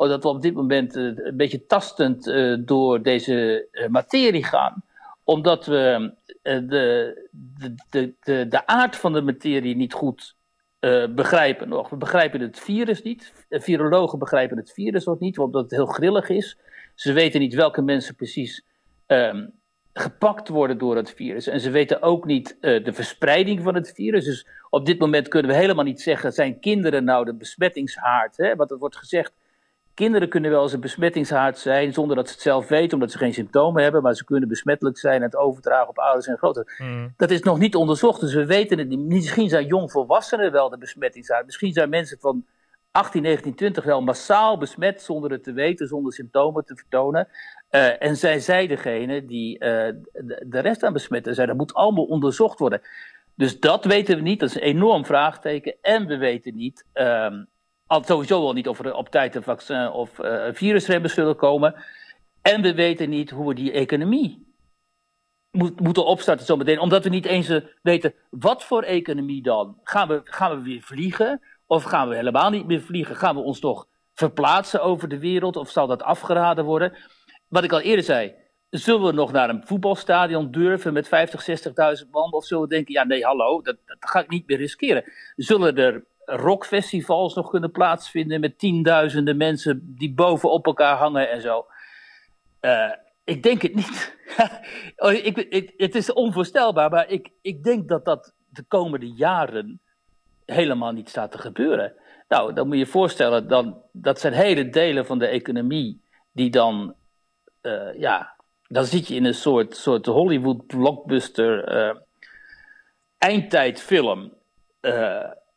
dat 0.07 0.23
we 0.23 0.29
op 0.29 0.41
dit 0.41 0.53
moment 0.53 0.95
uh, 0.95 1.11
een 1.15 1.37
beetje 1.37 1.65
tastend 1.65 2.27
uh, 2.27 2.57
door 2.59 3.01
deze 3.01 3.67
uh, 3.71 3.87
materie 3.87 4.43
gaan. 4.43 4.83
omdat 5.23 5.65
we 5.65 6.13
de, 6.43 7.29
de, 7.89 8.13
de, 8.19 8.47
de, 8.47 8.65
aard 8.65 8.95
van 8.95 9.13
de 9.13 9.21
materie 9.21 9.75
niet 9.75 9.93
goed 9.93 10.37
begrijpen 11.09 11.69
nog. 11.69 11.89
We 11.89 11.97
begrijpen 11.97 12.41
het 12.41 12.59
virus 12.59 13.01
niet. 13.01 13.45
Virologen 13.49 14.19
begrijpen 14.19 14.57
het 14.57 14.71
virus 14.71 15.05
nog 15.05 15.19
niet, 15.19 15.39
omdat 15.39 15.61
het 15.61 15.71
heel 15.71 15.85
grillig 15.85 16.29
is. 16.29 16.57
Ze 16.95 17.13
weten 17.13 17.39
niet 17.39 17.53
welke 17.53 17.81
mensen 17.81 18.15
precies 18.15 18.65
ehm, 19.05 19.47
gepakt 19.93 20.47
worden 20.47 20.77
door 20.77 20.95
het 20.95 21.13
virus. 21.13 21.47
En 21.47 21.59
ze 21.59 21.69
weten 21.69 22.01
ook 22.01 22.25
niet 22.25 22.57
de 22.61 22.93
verspreiding 22.93 23.63
van 23.63 23.75
het 23.75 23.91
virus. 23.95 24.25
Dus 24.25 24.47
op 24.69 24.85
dit 24.85 24.99
moment 24.99 25.27
kunnen 25.27 25.51
we 25.51 25.57
helemaal 25.57 25.85
niet 25.85 26.01
zeggen: 26.01 26.31
zijn 26.31 26.59
kinderen 26.59 27.03
nou 27.03 27.25
de 27.25 27.35
besmettingshaard? 27.35 28.37
Hè? 28.37 28.55
Want 28.55 28.71
er 28.71 28.77
wordt 28.77 28.97
gezegd: 28.97 29.33
kinderen 29.99 30.29
kunnen 30.29 30.51
wel 30.51 30.63
eens 30.63 30.73
een 30.73 30.79
besmettingshaard 30.79 31.57
zijn 31.57 31.93
zonder 31.93 32.15
dat 32.15 32.27
ze 32.27 32.33
het 32.33 32.41
zelf 32.41 32.67
weten, 32.67 32.93
omdat 32.93 33.11
ze 33.11 33.17
geen 33.17 33.33
symptomen 33.33 33.83
hebben, 33.83 34.01
maar 34.01 34.15
ze 34.15 34.23
kunnen 34.23 34.49
besmettelijk 34.49 34.97
zijn 34.97 35.15
en 35.15 35.21
het 35.21 35.35
overdragen 35.35 35.89
op 35.89 35.97
ouders 35.97 36.27
en 36.27 36.37
groter. 36.37 36.73
Hmm. 36.77 37.13
Dat 37.17 37.31
is 37.31 37.41
nog 37.41 37.59
niet 37.59 37.75
onderzocht, 37.75 38.21
dus 38.21 38.33
we 38.33 38.45
weten 38.45 38.77
het 38.77 38.87
niet. 38.87 38.99
Misschien 38.99 39.49
zijn 39.49 39.65
jongvolwassenen 39.65 40.51
wel 40.51 40.69
de 40.69 40.77
besmettingshaard. 40.77 41.45
Misschien 41.45 41.73
zijn 41.73 41.89
mensen 41.89 42.17
van 42.19 42.45
18, 42.91 43.21
19, 43.21 43.55
20 43.55 43.83
wel 43.83 44.01
massaal 44.01 44.57
besmet 44.57 45.01
zonder 45.01 45.31
het 45.31 45.43
te 45.43 45.53
weten, 45.53 45.87
zonder 45.87 46.13
symptomen 46.13 46.65
te 46.65 46.75
vertonen. 46.75 47.27
Uh, 47.71 48.03
en 48.03 48.17
zijn 48.17 48.41
zij 48.41 48.67
degene 48.67 49.25
die 49.25 49.53
uh, 49.53 49.59
de, 49.59 50.45
de, 50.45 50.59
rest 50.59 50.83
aan 50.83 50.93
besmetten 50.93 51.35
zijn. 51.35 51.47
Dat 51.47 51.57
moet 51.57 51.73
allemaal 51.73 52.05
onderzocht 52.05 52.59
worden. 52.59 52.81
Dus 53.35 53.59
dat 53.59 53.85
weten 53.85 54.15
we 54.15 54.21
niet. 54.21 54.39
Dat 54.39 54.49
is 54.49 54.55
een 54.55 54.61
enorm 54.61 55.05
vraagteken. 55.05 55.75
En 55.81 56.05
we 56.05 56.17
weten 56.17 56.55
niet, 56.55 56.85
um, 56.93 57.47
al, 57.89 58.03
sowieso 58.03 58.41
al 58.41 58.53
niet 58.53 58.67
of 58.67 58.79
er 58.79 58.93
op 58.93 59.09
tijd 59.09 59.35
een 59.35 59.43
vaccin 59.43 59.89
of 59.89 60.19
uh, 60.19 61.07
zullen 61.07 61.35
komen. 61.35 61.75
En 62.41 62.61
we 62.61 62.73
weten 62.73 63.09
niet 63.09 63.29
hoe 63.29 63.47
we 63.47 63.53
die 63.53 63.71
economie 63.71 64.47
moet, 65.51 65.79
moeten 65.79 66.05
opstarten 66.05 66.45
zometeen. 66.45 66.79
Omdat 66.79 67.03
we 67.03 67.09
niet 67.09 67.25
eens 67.25 67.59
weten, 67.81 68.13
wat 68.29 68.63
voor 68.63 68.83
economie 68.83 69.41
dan? 69.41 69.79
Gaan 69.83 70.07
we, 70.07 70.21
gaan 70.23 70.57
we 70.57 70.63
weer 70.63 70.81
vliegen? 70.81 71.41
Of 71.67 71.83
gaan 71.83 72.09
we 72.09 72.15
helemaal 72.15 72.49
niet 72.49 72.65
meer 72.65 72.81
vliegen? 72.81 73.15
Gaan 73.15 73.35
we 73.35 73.41
ons 73.41 73.59
toch 73.59 73.87
verplaatsen 74.13 74.81
over 74.81 75.09
de 75.09 75.19
wereld? 75.19 75.55
Of 75.55 75.69
zal 75.69 75.87
dat 75.87 76.03
afgeraden 76.03 76.65
worden? 76.65 76.93
Wat 77.47 77.63
ik 77.63 77.71
al 77.71 77.79
eerder 77.79 78.05
zei, 78.05 78.33
zullen 78.69 79.05
we 79.05 79.11
nog 79.11 79.31
naar 79.31 79.49
een 79.49 79.65
voetbalstadion 79.65 80.51
durven 80.51 80.93
met 80.93 81.07
50, 81.07 81.47
60.000 82.03 82.09
man? 82.11 82.31
Of 82.31 82.45
zullen 82.45 82.63
we 82.63 82.69
denken, 82.69 82.93
ja 82.93 83.03
nee, 83.03 83.23
hallo, 83.23 83.61
dat, 83.61 83.77
dat 83.85 83.97
ga 83.99 84.19
ik 84.19 84.29
niet 84.29 84.47
meer 84.47 84.57
riskeren. 84.57 85.03
Zullen 85.35 85.77
er 85.77 86.03
rockfestivals 86.29 87.35
nog 87.35 87.49
kunnen 87.49 87.71
plaatsvinden 87.71 88.39
met 88.39 88.59
tienduizenden 88.59 89.37
mensen 89.37 89.95
die 89.97 90.13
bovenop 90.13 90.65
elkaar 90.65 90.97
hangen 90.97 91.29
en 91.29 91.41
zo? 91.41 91.65
Uh, 92.61 92.91
ik 93.23 93.43
denk 93.43 93.61
het 93.61 93.75
niet. 93.75 94.17
Oh, 94.95 95.11
ik, 95.11 95.73
het 95.77 95.95
is 95.95 96.13
onvoorstelbaar, 96.13 96.89
maar 96.89 97.09
ik, 97.09 97.29
ik 97.41 97.63
denk 97.63 97.87
dat 97.87 98.05
dat 98.05 98.33
de 98.49 98.63
komende 98.67 99.11
jaren 99.11 99.81
helemaal 100.45 100.91
niet 100.91 101.09
staat 101.09 101.31
te 101.31 101.37
gebeuren. 101.37 101.93
Nou, 102.27 102.53
dan 102.53 102.67
moet 102.67 102.75
je 102.75 102.83
je 102.83 102.91
voorstellen, 102.91 103.47
dan, 103.47 103.81
dat 103.91 104.19
zijn 104.19 104.33
hele 104.33 104.69
delen 104.69 105.05
van 105.05 105.19
de 105.19 105.27
economie 105.27 106.01
die 106.31 106.49
dan, 106.49 106.95
uh, 107.61 107.99
ja, 107.99 108.35
dan 108.67 108.85
zit 108.85 109.07
je 109.07 109.15
in 109.15 109.25
een 109.25 109.33
soort, 109.33 109.75
soort 109.75 110.05
Hollywood 110.05 110.67
blockbuster 110.67 111.75
uh, 111.75 111.95
eindtijdfilm, 113.17 114.33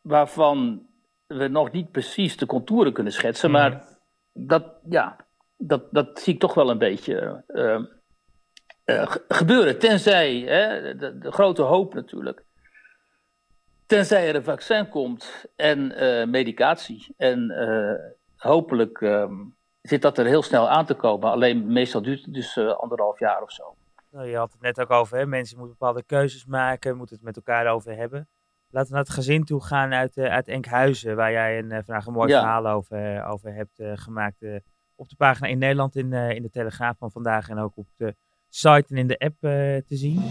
waarvan 0.03 0.87
we 1.27 1.47
nog 1.47 1.71
niet 1.71 1.91
precies 1.91 2.37
de 2.37 2.45
contouren 2.45 2.93
kunnen 2.93 3.13
schetsen, 3.13 3.51
mhm. 3.51 3.61
maar 3.61 3.83
dat, 4.33 4.65
ja, 4.89 5.15
dat, 5.57 5.83
dat 5.91 6.19
zie 6.19 6.33
ik 6.33 6.39
toch 6.39 6.53
wel 6.53 6.69
een 6.69 6.77
beetje 6.77 7.43
gebeuren. 9.27 9.79
Tenzij, 9.79 10.35
hè, 10.39 10.95
de, 10.95 11.17
de 11.17 11.31
grote 11.31 11.61
hoop 11.61 11.93
natuurlijk, 11.93 12.43
Tenzij 13.85 14.27
er 14.27 14.35
een 14.35 14.43
vaccin 14.43 14.89
komt 14.89 15.45
en 15.55 16.03
uh, 16.03 16.25
medicatie. 16.25 17.13
En 17.17 17.53
hopelijk 18.37 19.01
um, 19.01 19.55
zit 19.81 20.01
dat 20.01 20.17
er 20.17 20.25
heel 20.25 20.41
snel 20.41 20.69
aan 20.69 20.85
te 20.85 20.93
komen. 20.93 21.31
Alleen 21.31 21.71
meestal 21.71 22.01
duurt 22.01 22.25
het 22.25 22.33
dus 22.33 22.57
anderhalf 22.57 23.19
jaar 23.19 23.41
of 23.41 23.51
zo. 23.51 23.75
Nou, 24.11 24.27
je 24.27 24.35
had 24.35 24.51
het 24.51 24.61
net 24.61 24.79
ook 24.79 24.91
over, 24.91 25.17
hè? 25.17 25.25
mensen 25.25 25.57
moeten 25.57 25.77
bepaalde 25.79 26.03
keuzes 26.03 26.45
maken, 26.45 26.97
moeten 26.97 27.15
het 27.15 27.25
met 27.25 27.35
elkaar 27.35 27.67
over 27.67 27.95
hebben. 27.95 28.27
Laten 28.73 28.89
we 28.89 28.95
naar 28.95 29.05
het 29.05 29.13
gezin 29.13 29.43
toe 29.43 29.63
gaan 29.63 29.93
uit, 29.93 30.17
uit 30.17 30.47
Enkhuizen, 30.47 31.15
waar 31.15 31.31
jij 31.31 31.57
een, 31.57 31.69
vandaag 31.69 32.05
een 32.05 32.13
mooi 32.13 32.29
ja. 32.29 32.39
verhaal 32.39 32.67
over, 32.67 33.25
over 33.25 33.53
hebt 33.53 33.81
gemaakt. 34.01 34.37
op 34.95 35.09
de 35.09 35.15
pagina 35.15 35.47
in 35.47 35.57
Nederland, 35.57 35.95
in, 35.95 36.13
in 36.13 36.41
de 36.41 36.49
Telegraaf 36.49 36.97
van 36.97 37.11
vandaag 37.11 37.49
en 37.49 37.59
ook 37.59 37.77
op 37.77 37.87
de 37.95 38.15
site 38.49 38.85
en 38.87 38.97
in 38.97 39.07
de 39.07 39.17
app 39.17 39.39
te 39.87 39.95
zien. 39.95 40.21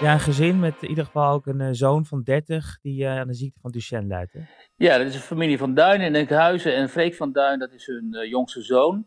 Ja, 0.00 0.12
een 0.12 0.20
gezin 0.20 0.60
met 0.60 0.74
in 0.80 0.88
ieder 0.88 1.04
geval 1.04 1.32
ook 1.32 1.46
een 1.46 1.60
uh, 1.60 1.68
zoon 1.70 2.04
van 2.04 2.22
30 2.22 2.78
die 2.82 3.02
uh, 3.02 3.18
aan 3.18 3.26
de 3.26 3.34
ziekte 3.34 3.60
van 3.60 3.70
Duchenne 3.70 4.06
lijdt. 4.06 4.32
Hè? 4.32 4.40
Ja, 4.76 4.98
dat 4.98 5.06
is 5.06 5.14
een 5.14 5.20
familie 5.20 5.58
van 5.58 5.74
Duin 5.74 6.00
in 6.00 6.14
Enkhuizen. 6.14 6.74
En 6.74 6.88
Freek 6.88 7.14
van 7.14 7.32
Duin, 7.32 7.58
dat 7.58 7.72
is 7.72 7.86
hun 7.86 8.08
uh, 8.10 8.30
jongste 8.30 8.62
zoon. 8.62 9.06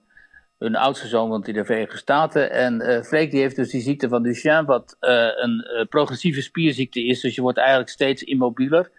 Hun 0.64 0.76
oudste 0.76 1.08
zoon 1.08 1.30
woont 1.30 1.48
in 1.48 1.54
de 1.54 1.66
Verenigde 1.66 1.98
Staten. 1.98 2.52
En 2.52 3.04
Freek 3.06 3.32
die 3.32 3.40
heeft 3.40 3.56
dus 3.56 3.70
die 3.70 3.82
ziekte 3.82 4.08
van 4.08 4.24
Duchenne, 4.24 4.66
wat 4.66 4.98
een 5.00 5.88
progressieve 5.90 6.42
spierziekte 6.42 7.06
is. 7.06 7.22
Dus 7.22 7.36
je 7.36 7.42
wordt 7.42 7.58
eigenlijk 7.58 7.90
steeds 7.90 8.24
immobieler. 8.24 8.90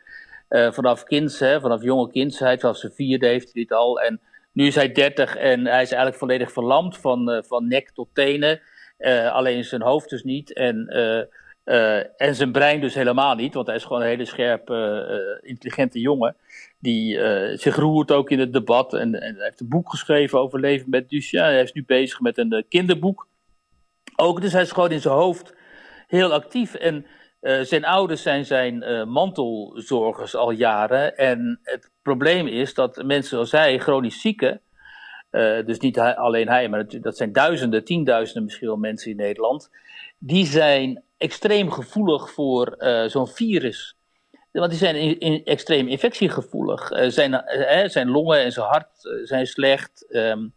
vanaf 0.49 1.05
kinds, 1.05 1.39
hè, 1.39 1.61
vanaf 1.61 1.83
jonge 1.83 2.11
kindsheid, 2.11 2.61
vanaf 2.61 2.77
zijn 2.77 2.93
vierde 2.93 3.27
heeft 3.27 3.45
hij 3.53 3.63
dit 3.63 3.73
al. 3.73 4.01
En 4.01 4.21
nu 4.53 4.67
is 4.67 4.75
hij 4.75 4.93
30 4.93 5.37
en 5.37 5.67
hij 5.67 5.83
is 5.83 5.89
eigenlijk 5.89 6.17
volledig 6.17 6.53
verlamd 6.53 6.99
van, 6.99 7.43
van 7.47 7.69
nek 7.69 7.91
tot 7.91 8.09
tenen. 8.13 8.61
alleen 9.33 9.65
zijn 9.65 9.83
hoofd 9.83 10.11
dus 10.11 10.23
niet. 10.23 10.53
En 10.53 10.89
uh, 11.65 12.21
en 12.21 12.35
zijn 12.35 12.53
brein 12.53 12.81
dus 12.81 12.95
helemaal 12.95 13.35
niet, 13.35 13.55
want 13.55 13.67
hij 13.67 13.77
is 13.77 13.85
gewoon 13.85 14.01
een 14.03 14.09
hele 14.09 14.25
scherpe, 14.25 15.07
uh, 15.43 15.49
intelligente 15.51 16.01
jongen. 16.01 16.37
Die 16.85 17.17
uh, 17.17 17.57
zich 17.59 17.77
roert 17.77 18.13
ook 18.13 18.31
in 18.31 18.39
het 18.39 18.53
debat. 18.53 18.95
En, 18.95 19.21
en, 19.21 19.37
heeft 19.39 19.61
een 19.61 19.69
boek 19.69 19.91
geschreven 19.91 20.39
over 20.39 20.61
leven 20.61 20.91
met 20.91 21.09
Duchamp. 21.09 21.45
Hij 21.45 21.63
is 21.63 21.73
nu 21.73 21.85
bezig 21.85 22.21
met 22.21 22.39
een 22.39 22.65
kinderboek. 22.69 23.29
Ook, 24.17 24.41
dus 24.41 24.53
hij 24.53 24.63
is 24.63 24.73
gewoon 24.73 24.91
in 24.91 25.01
zijn 25.01 25.15
hoofd 25.15 25.55
heel 26.07 26.33
actief. 26.33 26.75
En 26.75 27.07
zijn 27.63 27.85
ouders 27.85 28.23
zijn 28.23 28.45
zijn 28.45 29.09
mantelzorgers 29.09 30.35
al 30.35 30.51
jaren. 30.51 31.17
En 31.17 31.61
het 31.63 31.91
probleem 32.03 32.47
is 32.47 32.75
dat 32.75 33.03
mensen 33.05 33.31
zoals 33.31 33.53
hij, 33.53 33.79
chronisch 33.79 34.21
zieken. 34.21 34.61
dus 35.65 35.79
niet 35.79 35.99
alleen 35.99 36.49
hij, 36.49 36.69
maar 36.69 37.01
dat 37.01 37.17
zijn 37.17 37.33
duizenden, 37.33 37.85
tienduizenden 37.85 38.45
misschien 38.45 38.69
wel 38.69 38.77
mensen 38.77 39.11
in 39.11 39.17
Nederland. 39.17 39.71
Die 40.19 40.47
zijn 40.47 41.03
extreem 41.17 41.71
gevoelig 41.71 42.31
voor 42.31 42.77
zo'n 43.07 43.29
virus. 43.29 43.94
Want 44.61 44.71
die 44.71 44.79
zijn 44.79 44.97
in, 44.97 45.19
in 45.19 45.45
extreem 45.45 45.89
infectiegevoelig. 45.89 46.91
Uh, 46.91 47.09
zijn, 47.09 47.33
uh, 47.33 47.89
zijn 47.89 48.09
longen 48.09 48.39
en 48.39 48.53
zijn 48.53 48.67
hart 48.67 48.89
zijn 49.23 49.47
slecht. 49.47 50.07
Um, 50.09 50.53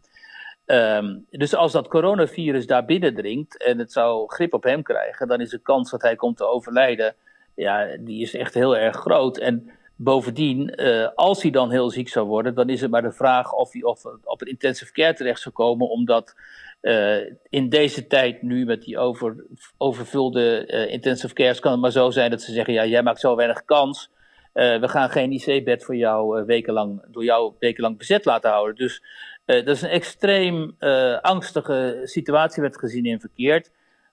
um, 0.66 1.26
dus 1.30 1.54
als 1.54 1.72
dat 1.72 1.88
coronavirus 1.88 2.66
daar 2.66 2.84
binnendringt 2.84 3.64
en 3.64 3.78
het 3.78 3.92
zou 3.92 4.28
grip 4.28 4.54
op 4.54 4.62
hem 4.62 4.82
krijgen, 4.82 5.28
dan 5.28 5.40
is 5.40 5.50
de 5.50 5.58
kans 5.58 5.90
dat 5.90 6.02
hij 6.02 6.16
komt 6.16 6.36
te 6.36 6.46
overlijden, 6.46 7.14
ja, 7.54 7.96
die 8.00 8.22
is 8.22 8.34
echt 8.34 8.54
heel 8.54 8.76
erg 8.76 8.96
groot. 8.96 9.38
En 9.38 9.70
bovendien, 9.96 10.74
als 11.14 11.42
hij 11.42 11.50
dan 11.50 11.70
heel 11.70 11.90
ziek 11.90 12.08
zou 12.08 12.26
worden, 12.26 12.54
dan 12.54 12.68
is 12.68 12.80
het 12.80 12.90
maar 12.90 13.02
de 13.02 13.12
vraag 13.12 13.52
of 13.52 13.72
hij 13.72 13.82
op 14.24 14.38
het 14.40 14.48
intensive 14.48 14.92
care 14.92 15.14
terecht 15.14 15.40
zou 15.40 15.54
komen, 15.54 15.88
omdat 15.88 16.34
uh, 16.82 17.16
in 17.48 17.68
deze 17.68 18.06
tijd 18.06 18.42
nu 18.42 18.64
met 18.64 18.82
die 18.82 18.98
over, 18.98 19.44
overvulde 19.76 20.64
uh, 20.66 20.92
intensive 20.92 21.34
cares 21.34 21.60
kan 21.60 21.72
het 21.72 21.80
maar 21.80 21.90
zo 21.90 22.10
zijn 22.10 22.30
dat 22.30 22.42
ze 22.42 22.52
zeggen, 22.52 22.74
ja, 22.74 22.86
jij 22.86 23.02
maakt 23.02 23.20
zo 23.20 23.36
weinig 23.36 23.64
kans. 23.64 24.10
Uh, 24.54 24.80
we 24.80 24.88
gaan 24.88 25.10
geen 25.10 25.32
IC-bed 25.32 25.84
voor 25.84 25.96
jou 25.96 26.44
wekenlang, 26.44 27.04
door 27.08 27.24
jou 27.24 27.54
wekenlang 27.58 27.98
bezet 27.98 28.24
laten 28.24 28.50
houden. 28.50 28.76
Dus 28.76 29.02
dat 29.44 29.68
is 29.68 29.82
een 29.82 29.88
extreem 29.88 30.76
angstige 31.20 32.00
situatie, 32.04 32.62
werd 32.62 32.78
gezien 32.78 33.04
in 33.04 33.20
verkeerd. 33.20 33.70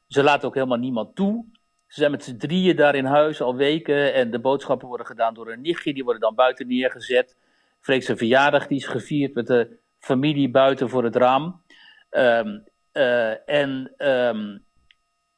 Ze 0.07 0.23
laten 0.23 0.47
ook 0.47 0.53
helemaal 0.53 0.77
niemand 0.77 1.15
toe. 1.15 1.45
Ze 1.87 1.99
zijn 1.99 2.11
met 2.11 2.23
z'n 2.23 2.37
drieën 2.37 2.75
daar 2.75 2.95
in 2.95 3.05
huis 3.05 3.41
al 3.41 3.55
weken 3.55 4.13
en 4.13 4.31
de 4.31 4.39
boodschappen 4.39 4.87
worden 4.87 5.05
gedaan 5.05 5.33
door 5.33 5.51
een 5.51 5.61
nichtje. 5.61 5.93
Die 5.93 6.03
worden 6.03 6.21
dan 6.21 6.35
buiten 6.35 6.67
neergezet. 6.67 7.35
Freek 7.79 8.03
zijn 8.03 8.17
verjaardag 8.17 8.67
die 8.67 8.77
is 8.77 8.85
gevierd 8.85 9.33
met 9.33 9.47
de 9.47 9.77
familie 9.99 10.49
buiten 10.49 10.89
voor 10.89 11.03
het 11.03 11.15
raam. 11.15 11.61
Um, 12.17 12.63
uh, 12.93 13.49
en 13.49 13.93
um, 13.97 14.65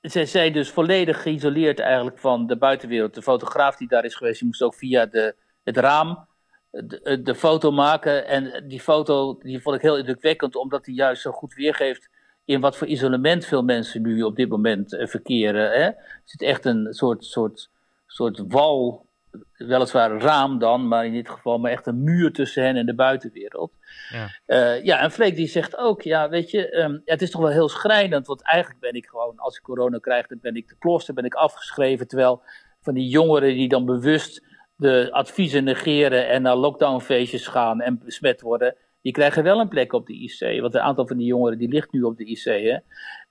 zij 0.01 0.25
zijn 0.25 0.53
dus 0.53 0.69
volledig 0.69 1.21
geïsoleerd 1.21 1.79
eigenlijk 1.79 2.19
van 2.19 2.47
de 2.47 2.57
buitenwereld. 2.57 3.13
De 3.13 3.21
fotograaf 3.21 3.75
die 3.77 3.87
daar 3.87 4.05
is 4.05 4.15
geweest, 4.15 4.39
die 4.39 4.47
moest 4.47 4.61
ook 4.61 4.75
via 4.75 5.05
de, 5.05 5.35
het 5.63 5.77
raam 5.77 6.27
de, 6.69 7.21
de, 7.23 7.35
foto 7.35 7.71
maken. 7.71 8.27
En 8.27 8.67
die 8.67 8.79
foto 8.79 9.37
die 9.37 9.61
vond 9.61 9.75
ik 9.75 9.81
heel 9.81 9.97
indrukwekkend, 9.97 10.55
omdat 10.55 10.85
die 10.85 10.95
juist 10.95 11.21
zo 11.21 11.31
goed 11.31 11.53
weergeeft 11.53 12.09
in 12.45 12.61
wat 12.61 12.77
voor 12.77 12.87
isolement 12.87 13.45
veel 13.45 13.63
mensen 13.63 14.01
nu 14.01 14.21
op 14.21 14.35
dit 14.35 14.49
moment 14.49 14.97
verkeren. 14.99 15.69
Hè? 15.71 15.85
Er 15.85 16.21
zit 16.23 16.41
echt 16.41 16.65
een 16.65 16.93
soort, 16.93 17.25
soort, 17.25 17.69
soort 18.05 18.43
wal 18.47 19.06
weliswaar 19.53 20.21
raam 20.21 20.59
dan, 20.59 20.87
maar 20.87 21.05
in 21.05 21.13
dit 21.13 21.29
geval 21.29 21.57
maar 21.57 21.71
echt 21.71 21.87
een 21.87 22.03
muur 22.03 22.31
tussen 22.31 22.63
hen 22.63 22.75
en 22.75 22.85
de 22.85 22.95
buitenwereld. 22.95 23.71
Ja, 24.09 24.29
uh, 24.47 24.83
ja 24.83 24.99
en 24.99 25.11
Freek 25.11 25.35
die 25.35 25.47
zegt 25.47 25.77
ook, 25.77 26.01
ja 26.01 26.29
weet 26.29 26.51
je, 26.51 26.69
ehm, 26.69 26.99
het 27.05 27.21
is 27.21 27.31
toch 27.31 27.41
wel 27.41 27.51
heel 27.51 27.69
schrijnend, 27.69 28.27
want 28.27 28.41
eigenlijk 28.41 28.81
ben 28.81 28.93
ik 28.93 29.05
gewoon, 29.05 29.37
als 29.37 29.57
ik 29.57 29.63
corona 29.63 29.97
krijg, 29.97 30.27
dan 30.27 30.39
ben 30.41 30.55
ik 30.55 30.67
de 30.67 30.77
klooster, 30.79 31.13
ben 31.13 31.25
ik 31.25 31.33
afgeschreven, 31.33 32.07
terwijl 32.07 32.43
van 32.81 32.93
die 32.93 33.09
jongeren 33.09 33.53
die 33.53 33.69
dan 33.69 33.85
bewust 33.85 34.45
de 34.75 35.07
adviezen 35.11 35.63
negeren 35.63 36.27
en 36.27 36.41
naar 36.41 36.55
lockdownfeestjes 36.55 37.47
gaan 37.47 37.81
en 37.81 37.99
besmet 38.03 38.41
worden, 38.41 38.75
die 39.01 39.15
krijgen 39.15 39.43
wel 39.43 39.59
een 39.59 39.67
plek 39.67 39.93
op 39.93 40.07
de 40.07 40.13
IC. 40.13 40.61
Want 40.61 40.73
een 40.73 40.81
aantal 40.81 41.07
van 41.07 41.17
die 41.17 41.27
jongeren 41.27 41.57
die 41.57 41.69
ligt 41.69 41.91
nu 41.91 42.01
op 42.01 42.17
de 42.17 42.25
IC. 42.25 42.43
Hè? 42.43 42.77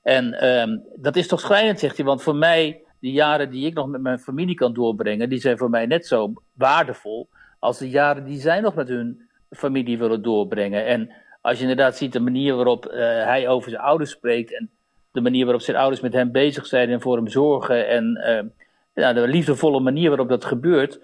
En 0.02 0.46
um, 0.46 0.84
dat 0.96 1.16
is 1.16 1.26
toch 1.26 1.40
schrijnend, 1.40 1.78
zegt 1.78 1.96
hij. 1.96 2.06
Want 2.06 2.22
voor 2.22 2.36
mij, 2.36 2.82
de 2.98 3.10
jaren 3.10 3.50
die 3.50 3.66
ik 3.66 3.74
nog 3.74 3.86
met 3.86 4.00
mijn 4.00 4.18
familie 4.18 4.54
kan 4.54 4.72
doorbrengen, 4.72 5.28
die 5.28 5.38
zijn 5.38 5.58
voor 5.58 5.70
mij 5.70 5.86
net 5.86 6.06
zo 6.06 6.32
waardevol 6.52 7.28
als 7.58 7.78
de 7.78 7.88
jaren 7.88 8.24
die 8.24 8.40
zij 8.40 8.60
nog 8.60 8.74
met 8.74 8.88
hun 8.88 9.28
familie 9.50 9.98
willen 9.98 10.22
doorbrengen. 10.22 10.86
En 10.86 11.10
als 11.40 11.56
je 11.56 11.62
inderdaad 11.62 11.96
ziet 11.96 12.12
de 12.12 12.20
manier 12.20 12.54
waarop 12.54 12.86
uh, 12.86 12.92
hij 13.24 13.48
over 13.48 13.70
zijn 13.70 13.82
ouders 13.82 14.10
spreekt 14.10 14.56
en 14.58 14.70
de 15.12 15.20
manier 15.20 15.44
waarop 15.44 15.62
zijn 15.62 15.76
ouders 15.76 16.00
met 16.00 16.12
hem 16.12 16.32
bezig 16.32 16.66
zijn 16.66 16.90
en 16.90 17.00
voor 17.00 17.16
hem 17.16 17.28
zorgen 17.28 17.88
en 17.88 18.18
uh, 18.24 18.50
ja, 19.04 19.12
de 19.12 19.28
liefdevolle 19.28 19.80
manier 19.80 20.08
waarop 20.08 20.28
dat 20.28 20.44
gebeurt, 20.44 21.00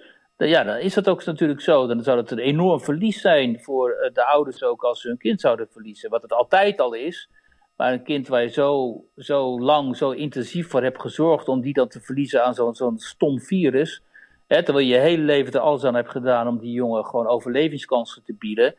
ja, 0.48 0.64
dan 0.64 0.76
is 0.76 0.94
dat 0.94 1.08
ook 1.08 1.24
natuurlijk 1.24 1.60
zo. 1.60 1.86
Dan 1.86 2.02
zou 2.02 2.18
het 2.18 2.30
een 2.30 2.38
enorm 2.38 2.80
verlies 2.80 3.20
zijn 3.20 3.60
voor 3.60 3.90
eh, 3.90 4.12
de 4.14 4.24
ouders 4.24 4.62
ook 4.62 4.82
als 4.82 5.00
ze 5.00 5.08
hun 5.08 5.18
kind 5.18 5.40
zouden 5.40 5.68
verliezen. 5.70 6.10
Wat 6.10 6.22
het 6.22 6.32
altijd 6.32 6.80
al 6.80 6.92
is. 6.92 7.28
Maar 7.76 7.92
een 7.92 8.02
kind 8.02 8.28
waar 8.28 8.42
je 8.42 8.48
zo, 8.48 9.00
zo 9.16 9.60
lang, 9.60 9.96
zo 9.96 10.10
intensief 10.10 10.68
voor 10.68 10.82
hebt 10.82 11.00
gezorgd 11.00 11.48
om 11.48 11.60
die 11.60 11.72
dan 11.72 11.88
te 11.88 12.00
verliezen 12.00 12.44
aan 12.44 12.54
zo'n 12.54 12.74
zo'n 12.74 12.98
stom 12.98 13.40
virus. 13.40 14.02
Hè, 14.46 14.62
terwijl 14.62 14.86
je 14.86 14.94
je 14.94 15.00
hele 15.00 15.22
leven 15.22 15.52
er 15.52 15.60
alles 15.60 15.84
aan 15.84 15.94
hebt 15.94 16.10
gedaan 16.10 16.48
om 16.48 16.58
die 16.58 16.72
jongen 16.72 17.04
gewoon 17.04 17.26
overlevingskansen 17.26 18.22
te 18.24 18.34
bieden. 18.38 18.74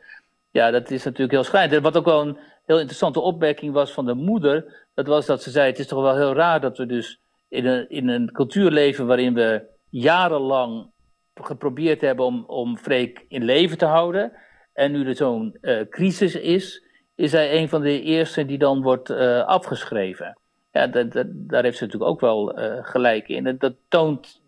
Ja, 0.50 0.70
dat 0.70 0.90
is 0.90 1.04
natuurlijk 1.04 1.32
heel 1.32 1.44
schrijnend. 1.44 1.72
En 1.76 1.82
wat 1.82 1.96
ook 1.96 2.04
wel 2.04 2.20
een 2.20 2.38
heel 2.66 2.78
interessante 2.78 3.20
opmerking 3.20 3.72
was 3.72 3.92
van 3.92 4.06
de 4.06 4.14
moeder, 4.14 4.86
dat 4.94 5.06
was 5.06 5.26
dat 5.26 5.42
ze 5.42 5.50
zei: 5.50 5.66
Het 5.70 5.78
is 5.78 5.86
toch 5.86 6.02
wel 6.02 6.16
heel 6.16 6.34
raar 6.34 6.60
dat 6.60 6.78
we 6.78 6.86
dus 6.86 7.20
in 7.48 7.66
een, 7.66 7.88
in 7.88 8.08
een 8.08 8.32
cultuur 8.32 8.70
leven 8.70 9.06
waarin 9.06 9.34
we 9.34 9.62
jarenlang 9.90 10.90
geprobeerd 11.34 12.00
hebben 12.00 12.24
om, 12.24 12.44
om 12.46 12.78
Freek 12.78 13.24
in 13.28 13.44
leven 13.44 13.78
te 13.78 13.84
houden. 13.84 14.32
En 14.72 14.92
nu 14.92 15.06
er 15.06 15.16
zo'n 15.16 15.56
uh, 15.60 15.80
crisis 15.88 16.34
is, 16.34 16.83
is 17.14 17.32
hij 17.32 17.60
een 17.60 17.68
van 17.68 17.82
de 17.82 18.02
eerste 18.02 18.44
die 18.44 18.58
dan 18.58 18.82
wordt 18.82 19.10
uh, 19.10 19.44
afgeschreven. 19.44 20.38
Ja, 20.72 20.86
dat, 20.86 21.12
dat, 21.12 21.26
daar 21.30 21.62
heeft 21.62 21.78
ze 21.78 21.84
natuurlijk 21.84 22.10
ook 22.10 22.20
wel 22.20 22.58
uh, 22.58 22.78
gelijk 22.80 23.28
in. 23.28 23.56
Dat 23.58 23.74
toont 23.88 24.42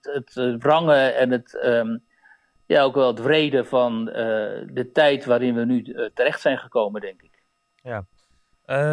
het, 0.00 0.34
het 0.34 0.62
wrangen 0.62 1.16
en 1.16 1.30
het, 1.30 1.60
um, 1.64 2.04
ja, 2.66 2.82
ook 2.82 2.94
wel 2.94 3.06
het 3.06 3.20
vrede 3.20 3.64
van 3.64 4.04
de 4.04 4.90
tijd 4.92 5.24
waarin 5.24 5.54
we 5.54 5.64
nu 5.64 5.82
terecht 6.14 6.40
zijn 6.40 6.58
gekomen, 6.58 7.00
denk 7.00 7.22
ik. 7.22 7.42
Ja. 7.82 8.06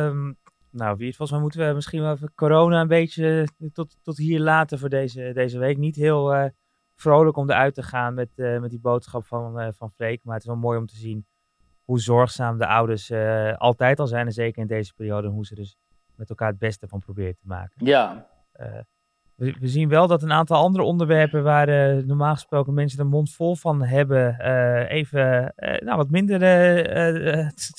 Um, 0.08 0.38
nou, 0.70 0.98
wie 0.98 1.08
het 1.08 1.16
volgens 1.16 1.32
mij 1.32 1.40
moeten 1.40 1.68
we 1.68 1.74
misschien 1.74 2.02
wel 2.02 2.14
even 2.14 2.32
corona 2.36 2.82
een 2.82 2.88
beetje 2.88 3.48
tot, 3.74 3.98
tot 4.04 4.18
hier 4.18 4.40
laten 4.40 4.80
voor 4.80 4.90
deze, 4.90 5.32
deze 5.34 5.60
week. 5.60 5.78
Niet 5.78 5.96
heel 5.96 6.52
vrolijk 6.96 7.38
om 7.38 7.50
eruit 7.50 7.74
te 7.74 7.84
gaan 7.84 8.14
met, 8.14 8.30
met 8.36 8.70
die 8.70 8.80
boodschap 8.80 9.26
van, 9.26 9.62
uh, 9.62 9.68
van 9.76 9.92
Freek. 9.92 10.24
Maar 10.24 10.34
het 10.34 10.44
is 10.44 10.50
wel 10.50 10.60
mooi 10.60 10.78
om 10.78 10.86
te 10.86 10.96
zien 10.96 11.26
hoe 11.84 12.00
zorgzaam 12.00 12.58
de 12.58 12.68
ouders 12.68 13.10
uh, 13.10 13.54
altijd 13.54 14.00
al 14.00 14.08
zijn. 14.08 14.26
En 14.26 14.32
zeker 14.32 14.62
in 14.62 14.68
deze 14.68 14.94
periode. 14.94 15.28
hoe 15.28 15.46
ze 15.46 15.56
dus 15.56 15.78
met 16.16 16.30
elkaar 16.30 16.50
het 16.50 16.60
beste 16.60 16.88
van 16.88 17.00
proberen 17.00 17.36
te 17.36 17.48
maken. 17.48 17.86
Ja. 17.86 18.28
We, 19.36 19.56
we, 19.60 19.68
zien 19.68 19.90
wel 19.90 20.08
dat 20.08 20.24
een 20.24 20.32
aantal 20.32 20.58
andere 20.58 20.84
onderwerpen 20.84 21.44
waar 21.44 21.68
normaal 22.06 22.34
gesproken 22.34 22.74
mensen 22.74 22.98
de 22.98 23.04
mond 23.04 23.32
vol 23.32 23.56
van 23.56 23.84
hebben. 23.84 24.40
even 24.88 25.54
nou, 25.56 25.98
wat 25.98 26.10
minder 26.10 26.40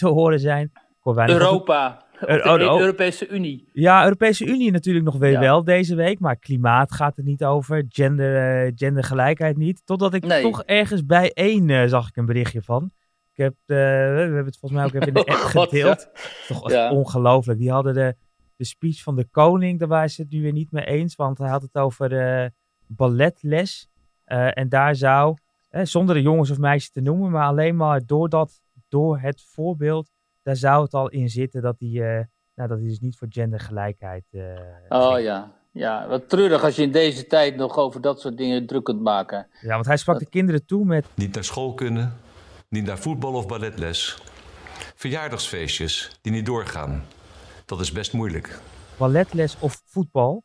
te 0.00 0.08
horen 0.08 0.40
zijn. 0.40 0.72
Europa. 1.02 2.04
De 2.20 2.68
oh, 2.70 2.80
Europese 2.80 3.28
Unie. 3.28 3.68
Ja, 3.72 4.04
Europese 4.04 4.46
Unie 4.46 4.70
natuurlijk 4.70 5.04
nog 5.04 5.16
weer 5.16 5.30
ja. 5.30 5.40
wel 5.40 5.64
deze 5.64 5.94
week. 5.94 6.20
Maar 6.20 6.36
klimaat 6.36 6.92
gaat 6.92 7.16
er 7.18 7.24
niet 7.24 7.44
over. 7.44 7.84
Gender, 7.88 8.72
gendergelijkheid 8.74 9.56
niet. 9.56 9.82
Totdat 9.84 10.14
ik 10.14 10.26
nee. 10.26 10.42
toch 10.42 10.62
ergens 10.62 11.06
bij 11.06 11.32
één 11.32 11.88
zag 11.88 12.08
ik 12.08 12.16
een 12.16 12.26
berichtje 12.26 12.62
van. 12.62 12.90
Ik 13.34 13.44
heb, 13.44 13.54
uh, 13.66 13.76
we 13.76 14.20
hebben 14.20 14.44
het 14.44 14.58
volgens 14.58 14.80
mij 14.80 14.84
ook 14.84 14.94
even 14.94 15.06
in 15.06 15.14
de 15.14 15.24
app 15.34 15.44
oh, 15.44 15.62
gedeeld. 15.62 16.08
Ja. 16.12 16.20
Toch 16.48 16.70
ja. 16.70 16.92
ongelooflijk. 16.92 17.58
Die 17.58 17.70
hadden 17.70 17.94
de, 17.94 18.16
de 18.56 18.64
speech 18.64 19.02
van 19.02 19.16
de 19.16 19.24
koning. 19.24 19.78
Daar 19.78 19.88
waren 19.88 20.10
ze 20.10 20.22
het 20.22 20.30
nu 20.30 20.42
weer 20.42 20.52
niet 20.52 20.72
mee 20.72 20.84
eens. 20.84 21.14
Want 21.14 21.38
hij 21.38 21.48
had 21.48 21.62
het 21.62 21.74
over 21.74 22.52
balletles. 22.86 23.88
en 24.24 24.68
daar 24.68 24.96
zou, 24.96 25.36
zonder 25.70 26.14
de 26.14 26.22
jongens 26.22 26.50
of 26.50 26.58
meisjes 26.58 26.90
te 26.90 27.00
noemen. 27.00 27.30
Maar 27.30 27.46
alleen 27.46 27.76
maar 27.76 28.06
door, 28.06 28.28
dat, 28.28 28.60
door 28.88 29.18
het 29.18 29.42
voorbeeld 29.42 30.10
daar 30.44 30.56
zou 30.56 30.82
het 30.82 30.94
al 30.94 31.08
in 31.08 31.28
zitten 31.28 31.62
dat 31.62 31.76
hij, 31.78 31.88
uh, 31.88 32.24
nou, 32.54 32.68
dat 32.68 32.78
hij 32.78 32.88
dus 32.88 33.00
niet 33.00 33.16
voor 33.16 33.28
gendergelijkheid. 33.30 34.24
Uh, 34.30 34.42
oh 34.88 35.20
ja. 35.20 35.52
ja, 35.70 36.08
wat 36.08 36.28
treurig 36.28 36.64
als 36.64 36.76
je 36.76 36.82
in 36.82 36.92
deze 36.92 37.26
tijd 37.26 37.56
nog 37.56 37.76
over 37.76 38.00
dat 38.00 38.20
soort 38.20 38.36
dingen 38.36 38.66
druk 38.66 38.84
kunt 38.84 39.00
maken. 39.00 39.46
Ja, 39.60 39.74
want 39.74 39.86
hij 39.86 39.96
sprak 39.96 40.18
dat... 40.18 40.24
de 40.24 40.30
kinderen 40.30 40.66
toe 40.66 40.84
met. 40.84 41.06
Niet 41.14 41.34
naar 41.34 41.44
school 41.44 41.74
kunnen, 41.74 42.12
niet 42.74 42.84
naar 42.84 42.98
voetbal 42.98 43.32
of 43.32 43.46
balletles. 43.46 44.18
Verjaardagsfeestjes 44.94 46.18
die 46.22 46.32
niet 46.32 46.46
doorgaan. 46.46 47.04
Dat 47.64 47.80
is 47.80 47.92
best 47.92 48.12
moeilijk. 48.12 48.58
Balletles 48.96 49.56
of 49.58 49.82
voetbal 49.84 50.44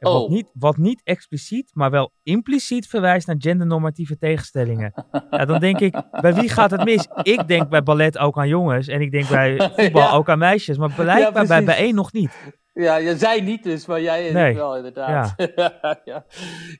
Oh. 0.00 0.12
Wat, 0.12 0.28
niet, 0.28 0.50
wat 0.52 0.76
niet 0.76 1.00
expliciet, 1.04 1.70
maar 1.74 1.90
wel 1.90 2.12
impliciet 2.22 2.88
verwijst 2.88 3.26
naar 3.26 3.36
gendernormatieve 3.38 4.18
tegenstellingen. 4.18 4.92
ja, 5.30 5.44
dan 5.44 5.60
denk 5.60 5.80
ik, 5.80 6.02
bij 6.20 6.34
wie 6.34 6.48
gaat 6.48 6.70
het 6.70 6.84
mis? 6.84 7.08
Ik 7.22 7.48
denk 7.48 7.68
bij 7.68 7.82
ballet 7.82 8.18
ook 8.18 8.38
aan 8.38 8.48
jongens 8.48 8.88
en 8.88 9.00
ik 9.00 9.10
denk 9.10 9.28
bij 9.28 9.56
voetbal 9.76 10.02
ja. 10.02 10.12
ook 10.12 10.28
aan 10.28 10.38
meisjes, 10.38 10.78
maar 10.78 10.92
blijkbaar 10.92 11.42
ja, 11.42 11.48
bij, 11.48 11.64
bij 11.64 11.76
één 11.76 11.94
nog 11.94 12.12
niet. 12.12 12.36
Ja, 12.78 12.96
je 12.96 13.16
zei 13.16 13.42
niet 13.42 13.62
dus, 13.62 13.86
maar 13.86 14.00
jij 14.00 14.32
nee. 14.32 14.54
wel 14.54 14.76
inderdaad. 14.76 15.34
Ja. 15.36 16.00
ja. 16.04 16.24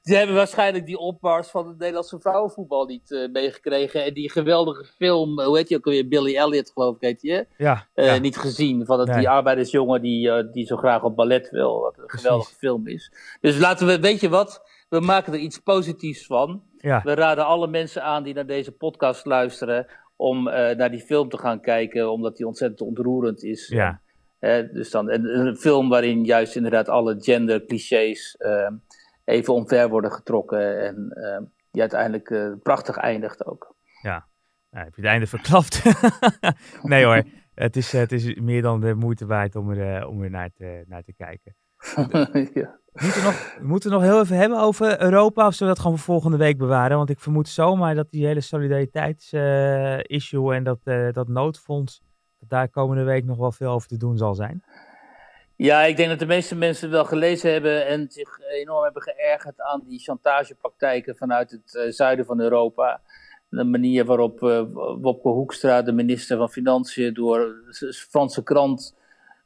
Ze 0.03 0.15
hebben 0.15 0.37
waarschijnlijk 0.37 0.87
die 0.87 0.99
opmars 0.99 1.49
van 1.49 1.69
het 1.69 1.79
Nederlandse 1.79 2.21
vrouwenvoetbal 2.21 2.87
niet 2.87 3.11
uh, 3.11 3.33
meegekregen. 3.33 4.05
En 4.05 4.15
die 4.15 4.31
geweldige 4.31 4.85
film, 4.85 5.41
hoe 5.43 5.57
heet 5.57 5.69
je 5.69 5.77
ook 5.77 5.87
alweer, 5.87 6.09
Billy 6.09 6.37
Elliot 6.37 6.71
geloof 6.71 6.95
ik 6.95 7.01
heet 7.01 7.23
je? 7.23 7.47
Ja, 7.57 7.87
uh, 7.95 8.07
ja. 8.07 8.19
Niet 8.19 8.37
gezien, 8.37 8.87
van 8.87 9.05
nee. 9.05 9.19
die 9.19 9.29
arbeidersjongen 9.29 10.03
die, 10.03 10.29
uh, 10.29 10.53
die 10.53 10.67
zo 10.67 10.77
graag 10.77 11.03
op 11.03 11.17
ballet 11.17 11.51
wil. 11.51 11.81
Wat 11.81 11.99
een 11.99 12.11
geweldige 12.11 12.55
film 12.55 12.87
is. 12.87 13.13
Dus 13.41 13.59
laten 13.59 13.87
we, 13.87 14.01
weet 14.01 14.21
je 14.21 14.29
wat, 14.29 14.63
we 14.89 15.01
maken 15.01 15.33
er 15.33 15.39
iets 15.39 15.59
positiefs 15.59 16.27
van. 16.27 16.63
Ja. 16.79 17.01
We 17.05 17.15
raden 17.15 17.47
alle 17.47 17.67
mensen 17.67 18.03
aan 18.03 18.23
die 18.23 18.35
naar 18.35 18.47
deze 18.47 18.73
podcast 18.73 19.25
luisteren 19.25 19.87
om 20.17 20.43
naar 20.43 20.91
die 20.91 21.01
film 21.01 21.29
te 21.29 21.39
gaan 21.39 21.61
kijken, 21.61 22.13
omdat 22.13 22.37
die 22.37 22.47
ontzettend 22.47 22.81
ontroerend 22.81 23.43
is. 23.43 23.69
Ja. 23.69 24.01
Uh, 24.41 24.73
dus 24.73 24.91
dan 24.91 25.11
een, 25.11 25.39
een, 25.39 25.57
film 25.57 25.89
waarin 25.89 26.25
juist 26.25 26.57
inderdaad 26.57 26.89
alle 26.89 27.21
gender 27.21 27.65
clichés 27.65 28.37
uh, 28.39 28.71
even 29.25 29.55
omver 29.55 29.89
worden 29.89 30.13
getrokken 30.13 30.85
en 30.85 31.13
uh, 31.15 31.39
die 31.71 31.81
uiteindelijk 31.81 32.31
eh, 32.31 32.53
prachtig 32.63 32.97
eindigt 32.97 33.47
ook. 33.47 33.75
Ja, 34.03 34.27
nou, 34.71 34.85
heb 34.85 34.95
je 34.95 35.01
het 35.01 35.11
einde 35.11 35.27
verklapt? 35.27 35.83
nee 36.83 37.05
hoor, 37.05 37.23
het 37.55 37.77
is, 37.77 37.93
het 37.93 38.13
is 38.13 38.35
meer 38.35 38.63
dan 38.63 38.81
de 38.81 38.95
moeite 38.95 39.27
waard 39.27 39.57
om 39.57 39.71
er, 39.71 40.07
om 40.07 40.23
er 40.23 40.31
naar, 40.31 40.51
te, 40.55 40.85
naar 40.87 41.03
te 41.03 41.13
kijken. 41.13 41.57
ja. 42.61 42.79
Moeten 42.93 43.21
we, 43.21 43.27
nog, 43.27 43.57
we 43.59 43.67
moeten 43.67 43.91
nog 43.91 44.03
heel 44.03 44.21
even 44.21 44.37
hebben 44.37 44.59
over 44.59 45.03
Europa 45.03 45.47
of 45.47 45.55
zullen 45.55 45.73
we 45.73 45.75
dat 45.75 45.85
gewoon 45.85 45.99
voor 45.99 46.15
volgende 46.15 46.37
week 46.37 46.59
bewaren? 46.59 46.97
Want 46.97 47.11
ik 47.11 47.21
vermoed 47.21 47.49
zomaar 47.49 47.95
dat 47.95 48.11
die 48.11 48.27
hele 48.27 48.41
solidariteitsissue 48.41 50.55
en 50.55 50.65
dat, 50.65 50.79
dat 51.13 51.29
noodfonds 51.29 52.05
daar 52.49 52.69
komende 52.69 53.03
week 53.03 53.25
nog 53.25 53.39
wel 53.39 53.53
veel 53.53 53.71
over 53.71 53.89
te 53.89 53.97
doen 53.97 54.17
zal 54.17 54.35
zijn? 54.35 54.63
Ja, 55.57 55.83
ik 55.83 55.97
denk 55.97 56.09
dat 56.09 56.19
de 56.19 56.27
meeste 56.27 56.57
mensen 56.57 56.91
wel 56.91 57.05
gelezen 57.05 57.53
hebben 57.53 57.87
en 57.87 58.07
zich 58.11 58.41
enorm 58.41 58.85
hebben 58.85 59.03
geërgerd 59.03 59.61
aan 59.61 59.83
die 59.87 59.99
chantagepraktijken 59.99 61.17
vanuit 61.17 61.51
het 61.51 61.75
uh, 61.75 61.93
zuiden 61.93 62.27
van 62.27 62.41
Europa. 62.41 63.01
De 63.49 63.65
manier 63.65 64.05
waarop 64.05 64.43
uh, 64.43 64.63
Wopke 65.01 65.29
Hoekstra, 65.29 65.83
de 65.83 65.93
minister 65.93 66.37
van 66.37 66.51
Financiën, 66.51 67.15
door 67.15 67.55
Franse 68.09 68.43
krant 68.43 68.97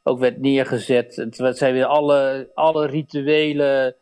ook 0.03 0.19
werd 0.19 0.41
neergezet. 0.41 1.17
Het 1.17 1.59
zijn 1.59 1.73
weer 1.73 1.85
alle, 1.85 2.51
alle 2.55 2.87
rituele 2.87 3.97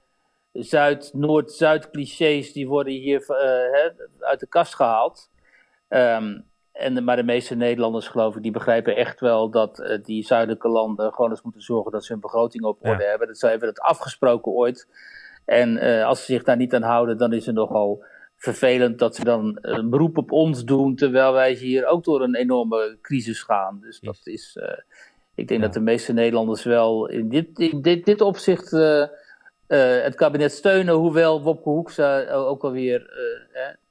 Zuid, 0.53 1.11
Noord-Zuid 1.15 1.91
clichés 1.91 2.53
die 2.53 2.69
worden 2.69 2.93
hier 2.93 3.21
uh, 3.29 4.27
uit 4.29 4.41
de 4.41 4.47
kast 4.49 4.75
gehaald. 4.75 5.31
Um, 5.89 6.48
en, 6.79 7.05
maar 7.05 7.17
de 7.17 7.23
meeste 7.23 7.55
Nederlanders, 7.55 8.09
geloof 8.09 8.37
ik, 8.37 8.43
die 8.43 8.53
begrijpen 8.53 8.97
echt 8.97 9.21
wel 9.21 9.51
dat 9.51 9.79
uh, 9.81 9.99
die 10.03 10.25
zuidelijke 10.25 10.69
landen 10.69 11.12
gewoon 11.12 11.31
eens 11.31 11.43
moeten 11.43 11.62
zorgen 11.62 11.93
dat 11.93 12.05
ze 12.05 12.12
hun 12.12 12.21
begroting 12.21 12.64
op 12.64 12.79
orde 12.81 13.03
ja. 13.03 13.09
hebben. 13.09 13.27
Dat 13.27 13.38
ze 13.38 13.47
hebben 13.47 13.69
het 13.69 13.81
afgesproken 13.81 14.53
ooit. 14.53 14.88
En 15.45 15.77
uh, 15.77 16.07
als 16.07 16.19
ze 16.25 16.33
zich 16.33 16.43
daar 16.43 16.57
niet 16.57 16.75
aan 16.75 16.83
houden, 16.83 17.19
dan 17.19 17.33
is 17.33 17.47
het 17.47 17.55
nogal 17.55 18.05
vervelend 18.37 18.99
dat 18.99 19.17
ze 19.17 19.25
dan 19.25 19.59
een 19.61 19.91
beroep 19.91 20.19
op 20.19 20.33
ons 20.33 20.64
doen, 20.64 20.97
terwijl 20.97 21.33
wij 21.33 21.53
hier 21.53 21.87
ook 21.87 22.05
door 22.05 22.23
een 22.23 22.37
enorme 22.37 22.99
crisis 23.03 23.43
gaan. 23.43 23.79
Dus 23.81 24.01
dat 24.01 24.21
is, 24.23 24.59
uh, 24.61 24.69
ik 25.35 25.49
denk 25.49 25.61
ja. 25.61 25.67
dat 25.67 25.75
de 25.75 25.81
meeste 25.81 26.12
Nederlanders 26.12 26.64
wel 26.64 27.09
in 27.09 27.29
dit, 27.29 27.59
in 27.59 27.83
dit, 27.83 28.05
dit 28.05 28.21
opzicht 28.21 28.71
het 29.67 30.14
kabinet 30.14 30.53
steunen, 30.53 30.95
hoewel 30.95 31.43
Wopke 31.43 31.69
Hoekstra 31.69 32.31
ook 32.31 32.62
alweer 32.62 33.11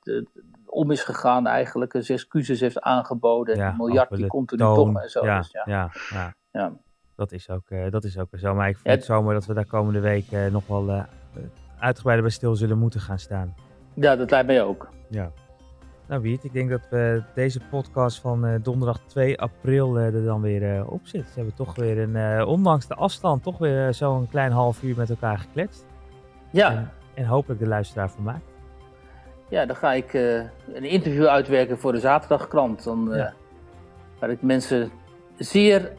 uh, 0.03 0.21
om 0.69 0.91
is 0.91 1.03
gegaan 1.03 1.47
eigenlijk, 1.47 1.91
zijn 1.99 2.17
excuses 2.17 2.59
heeft 2.59 2.81
aangeboden. 2.81 3.55
Ja, 3.55 3.69
een 3.69 3.75
miljard 3.77 4.15
die 4.15 4.27
komt 4.27 4.51
er 4.51 4.57
nu 4.57 4.63
toch 4.63 5.01
en 5.01 5.09
zo. 5.09 5.25
Ja, 5.25 5.37
dus 5.37 5.51
ja. 5.51 5.63
Ja, 5.65 5.91
ja. 6.09 6.33
ja. 6.51 6.71
Dat, 7.15 7.31
is 7.31 7.49
ook, 7.49 7.69
uh, 7.69 7.91
dat 7.91 8.03
is 8.03 8.19
ook 8.19 8.27
zo. 8.33 8.55
Maar 8.55 8.69
ik 8.69 8.77
vind 8.77 8.95
het 8.95 9.05
zomaar 9.05 9.33
dat 9.33 9.45
we 9.45 9.53
daar 9.53 9.65
komende 9.65 9.99
week 9.99 10.31
uh, 10.31 10.45
nog 10.45 10.67
wel 10.67 10.89
uh, 10.89 11.03
uitgebreider 11.79 12.25
bij 12.25 12.35
stil 12.35 12.55
zullen 12.55 12.77
moeten 12.77 12.99
gaan 12.99 13.19
staan. 13.19 13.55
Ja, 13.93 14.15
dat 14.15 14.31
lijkt 14.31 14.47
mij 14.47 14.63
ook. 14.63 14.89
Ja. 15.09 15.31
Nou 16.07 16.21
Wiet, 16.21 16.43
ik 16.43 16.53
denk 16.53 16.69
dat 16.69 16.87
we 16.89 17.23
deze 17.33 17.59
podcast 17.69 18.19
van 18.19 18.59
donderdag 18.61 18.99
2 18.99 19.39
april 19.39 19.97
er 19.97 20.23
dan 20.23 20.41
weer 20.41 20.87
op 20.87 21.07
zitten. 21.07 21.29
Ze 21.31 21.35
hebben 21.35 21.55
toch 21.55 21.75
weer, 21.75 21.97
een, 21.97 22.45
ondanks 22.45 22.87
de 22.87 22.95
afstand, 22.95 23.43
toch 23.43 23.57
weer 23.57 23.93
zo'n 23.93 24.27
klein 24.29 24.51
half 24.51 24.83
uur 24.83 24.95
met 24.97 25.09
elkaar 25.09 25.37
gekletst. 25.37 25.85
Ja. 26.51 26.71
En, 26.71 26.91
en 27.13 27.25
hopelijk 27.25 27.59
de 27.59 27.67
luisteraar 27.67 28.11
vermaakt. 28.11 28.56
Ja, 29.49 29.65
dan 29.65 29.75
ga 29.75 29.93
ik 29.93 30.13
uh, 30.13 30.43
een 30.73 30.83
interview 30.83 31.25
uitwerken 31.25 31.77
voor 31.77 31.91
de 31.91 31.99
zaterdagkrant. 31.99 32.83
Dan, 32.83 33.11
uh, 33.11 33.17
ja. 33.17 33.33
Waar 34.19 34.29
ik 34.29 34.41
mensen 34.41 34.91
zeer 35.37 35.91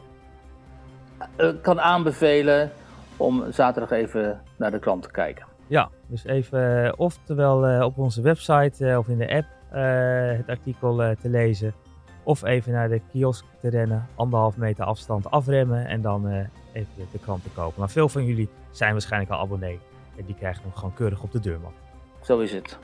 uh, 1.37 1.49
kan 1.61 1.81
aanbevelen 1.81 2.71
om 3.17 3.51
zaterdag 3.51 3.91
even 3.91 4.41
naar 4.57 4.71
de 4.71 4.79
krant 4.79 5.03
te 5.03 5.11
kijken. 5.11 5.45
Ja, 5.67 5.89
dus 6.07 6.25
even 6.25 6.93
oftewel 6.99 7.83
op 7.85 7.97
onze 7.97 8.21
website 8.21 8.97
of 8.97 9.07
in 9.07 9.17
de 9.17 9.29
app 9.35 9.47
het 10.37 10.49
artikel 10.49 10.95
te 10.95 11.29
lezen. 11.29 11.73
Of 12.23 12.43
even 12.43 12.71
naar 12.71 12.89
de 12.89 13.01
kiosk 13.11 13.45
te 13.61 13.69
rennen, 13.69 14.07
anderhalf 14.15 14.57
meter 14.57 14.85
afstand 14.85 15.31
afremmen 15.31 15.87
en 15.87 16.01
dan 16.01 16.27
even 16.73 17.07
de 17.11 17.19
krant 17.19 17.43
te 17.43 17.49
kopen. 17.49 17.79
Maar 17.79 17.89
veel 17.89 18.09
van 18.09 18.25
jullie 18.25 18.49
zijn 18.71 18.91
waarschijnlijk 18.91 19.31
al 19.31 19.39
abonnee 19.39 19.79
en 20.17 20.25
die 20.25 20.35
krijgen 20.35 20.61
hem 20.63 20.73
gewoon 20.73 20.93
keurig 20.93 21.23
op 21.23 21.31
de 21.31 21.39
deurmat. 21.39 21.73
Zo 22.21 22.39
is 22.39 22.53
het. 22.53 22.79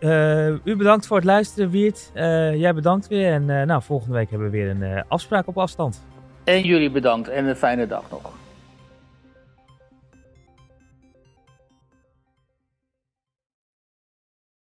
Uh, 0.00 0.48
u 0.48 0.76
bedankt 0.76 1.06
voor 1.06 1.16
het 1.16 1.26
luisteren, 1.26 1.70
Wiert. 1.70 2.10
Uh, 2.14 2.54
jij 2.54 2.74
bedankt 2.74 3.08
weer. 3.08 3.32
En 3.32 3.42
uh, 3.42 3.62
nou, 3.62 3.82
volgende 3.82 4.14
week 4.14 4.30
hebben 4.30 4.50
we 4.50 4.56
weer 4.56 4.70
een 4.70 5.04
afspraak 5.08 5.46
op 5.46 5.58
afstand. 5.58 6.04
En 6.44 6.62
jullie 6.62 6.90
bedankt 6.90 7.28
en 7.28 7.44
een 7.44 7.56
fijne 7.56 7.86
dag 7.86 8.02
nog. 8.10 8.32